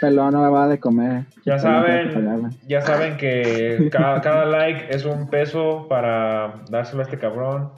Pelón 0.01 0.33
no 0.33 0.43
me 0.43 0.49
va 0.49 0.67
de 0.67 0.81
comer. 0.81 1.23
Ya 1.45 1.55
que 1.55 1.61
saben, 1.61 2.51
ya 2.67 2.81
saben 2.81 3.17
que 3.17 3.89
cada, 3.93 4.21
cada 4.23 4.47
like 4.47 4.87
es 4.91 5.05
un 5.05 5.31
peso 5.31 5.87
para 5.89 6.65
dárselo 6.69 7.03
a 7.03 7.05
este 7.05 7.19
cabrón. 7.19 7.71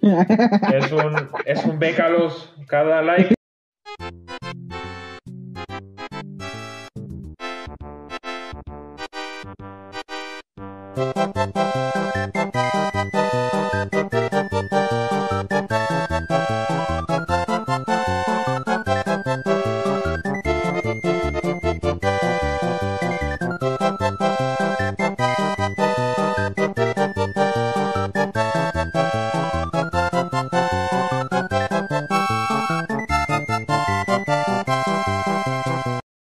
Es 0.72 0.90
un, 0.90 1.14
es 1.44 1.64
un 1.64 1.78
bécalos 1.78 2.54
cada 2.66 3.02
like. 3.02 3.34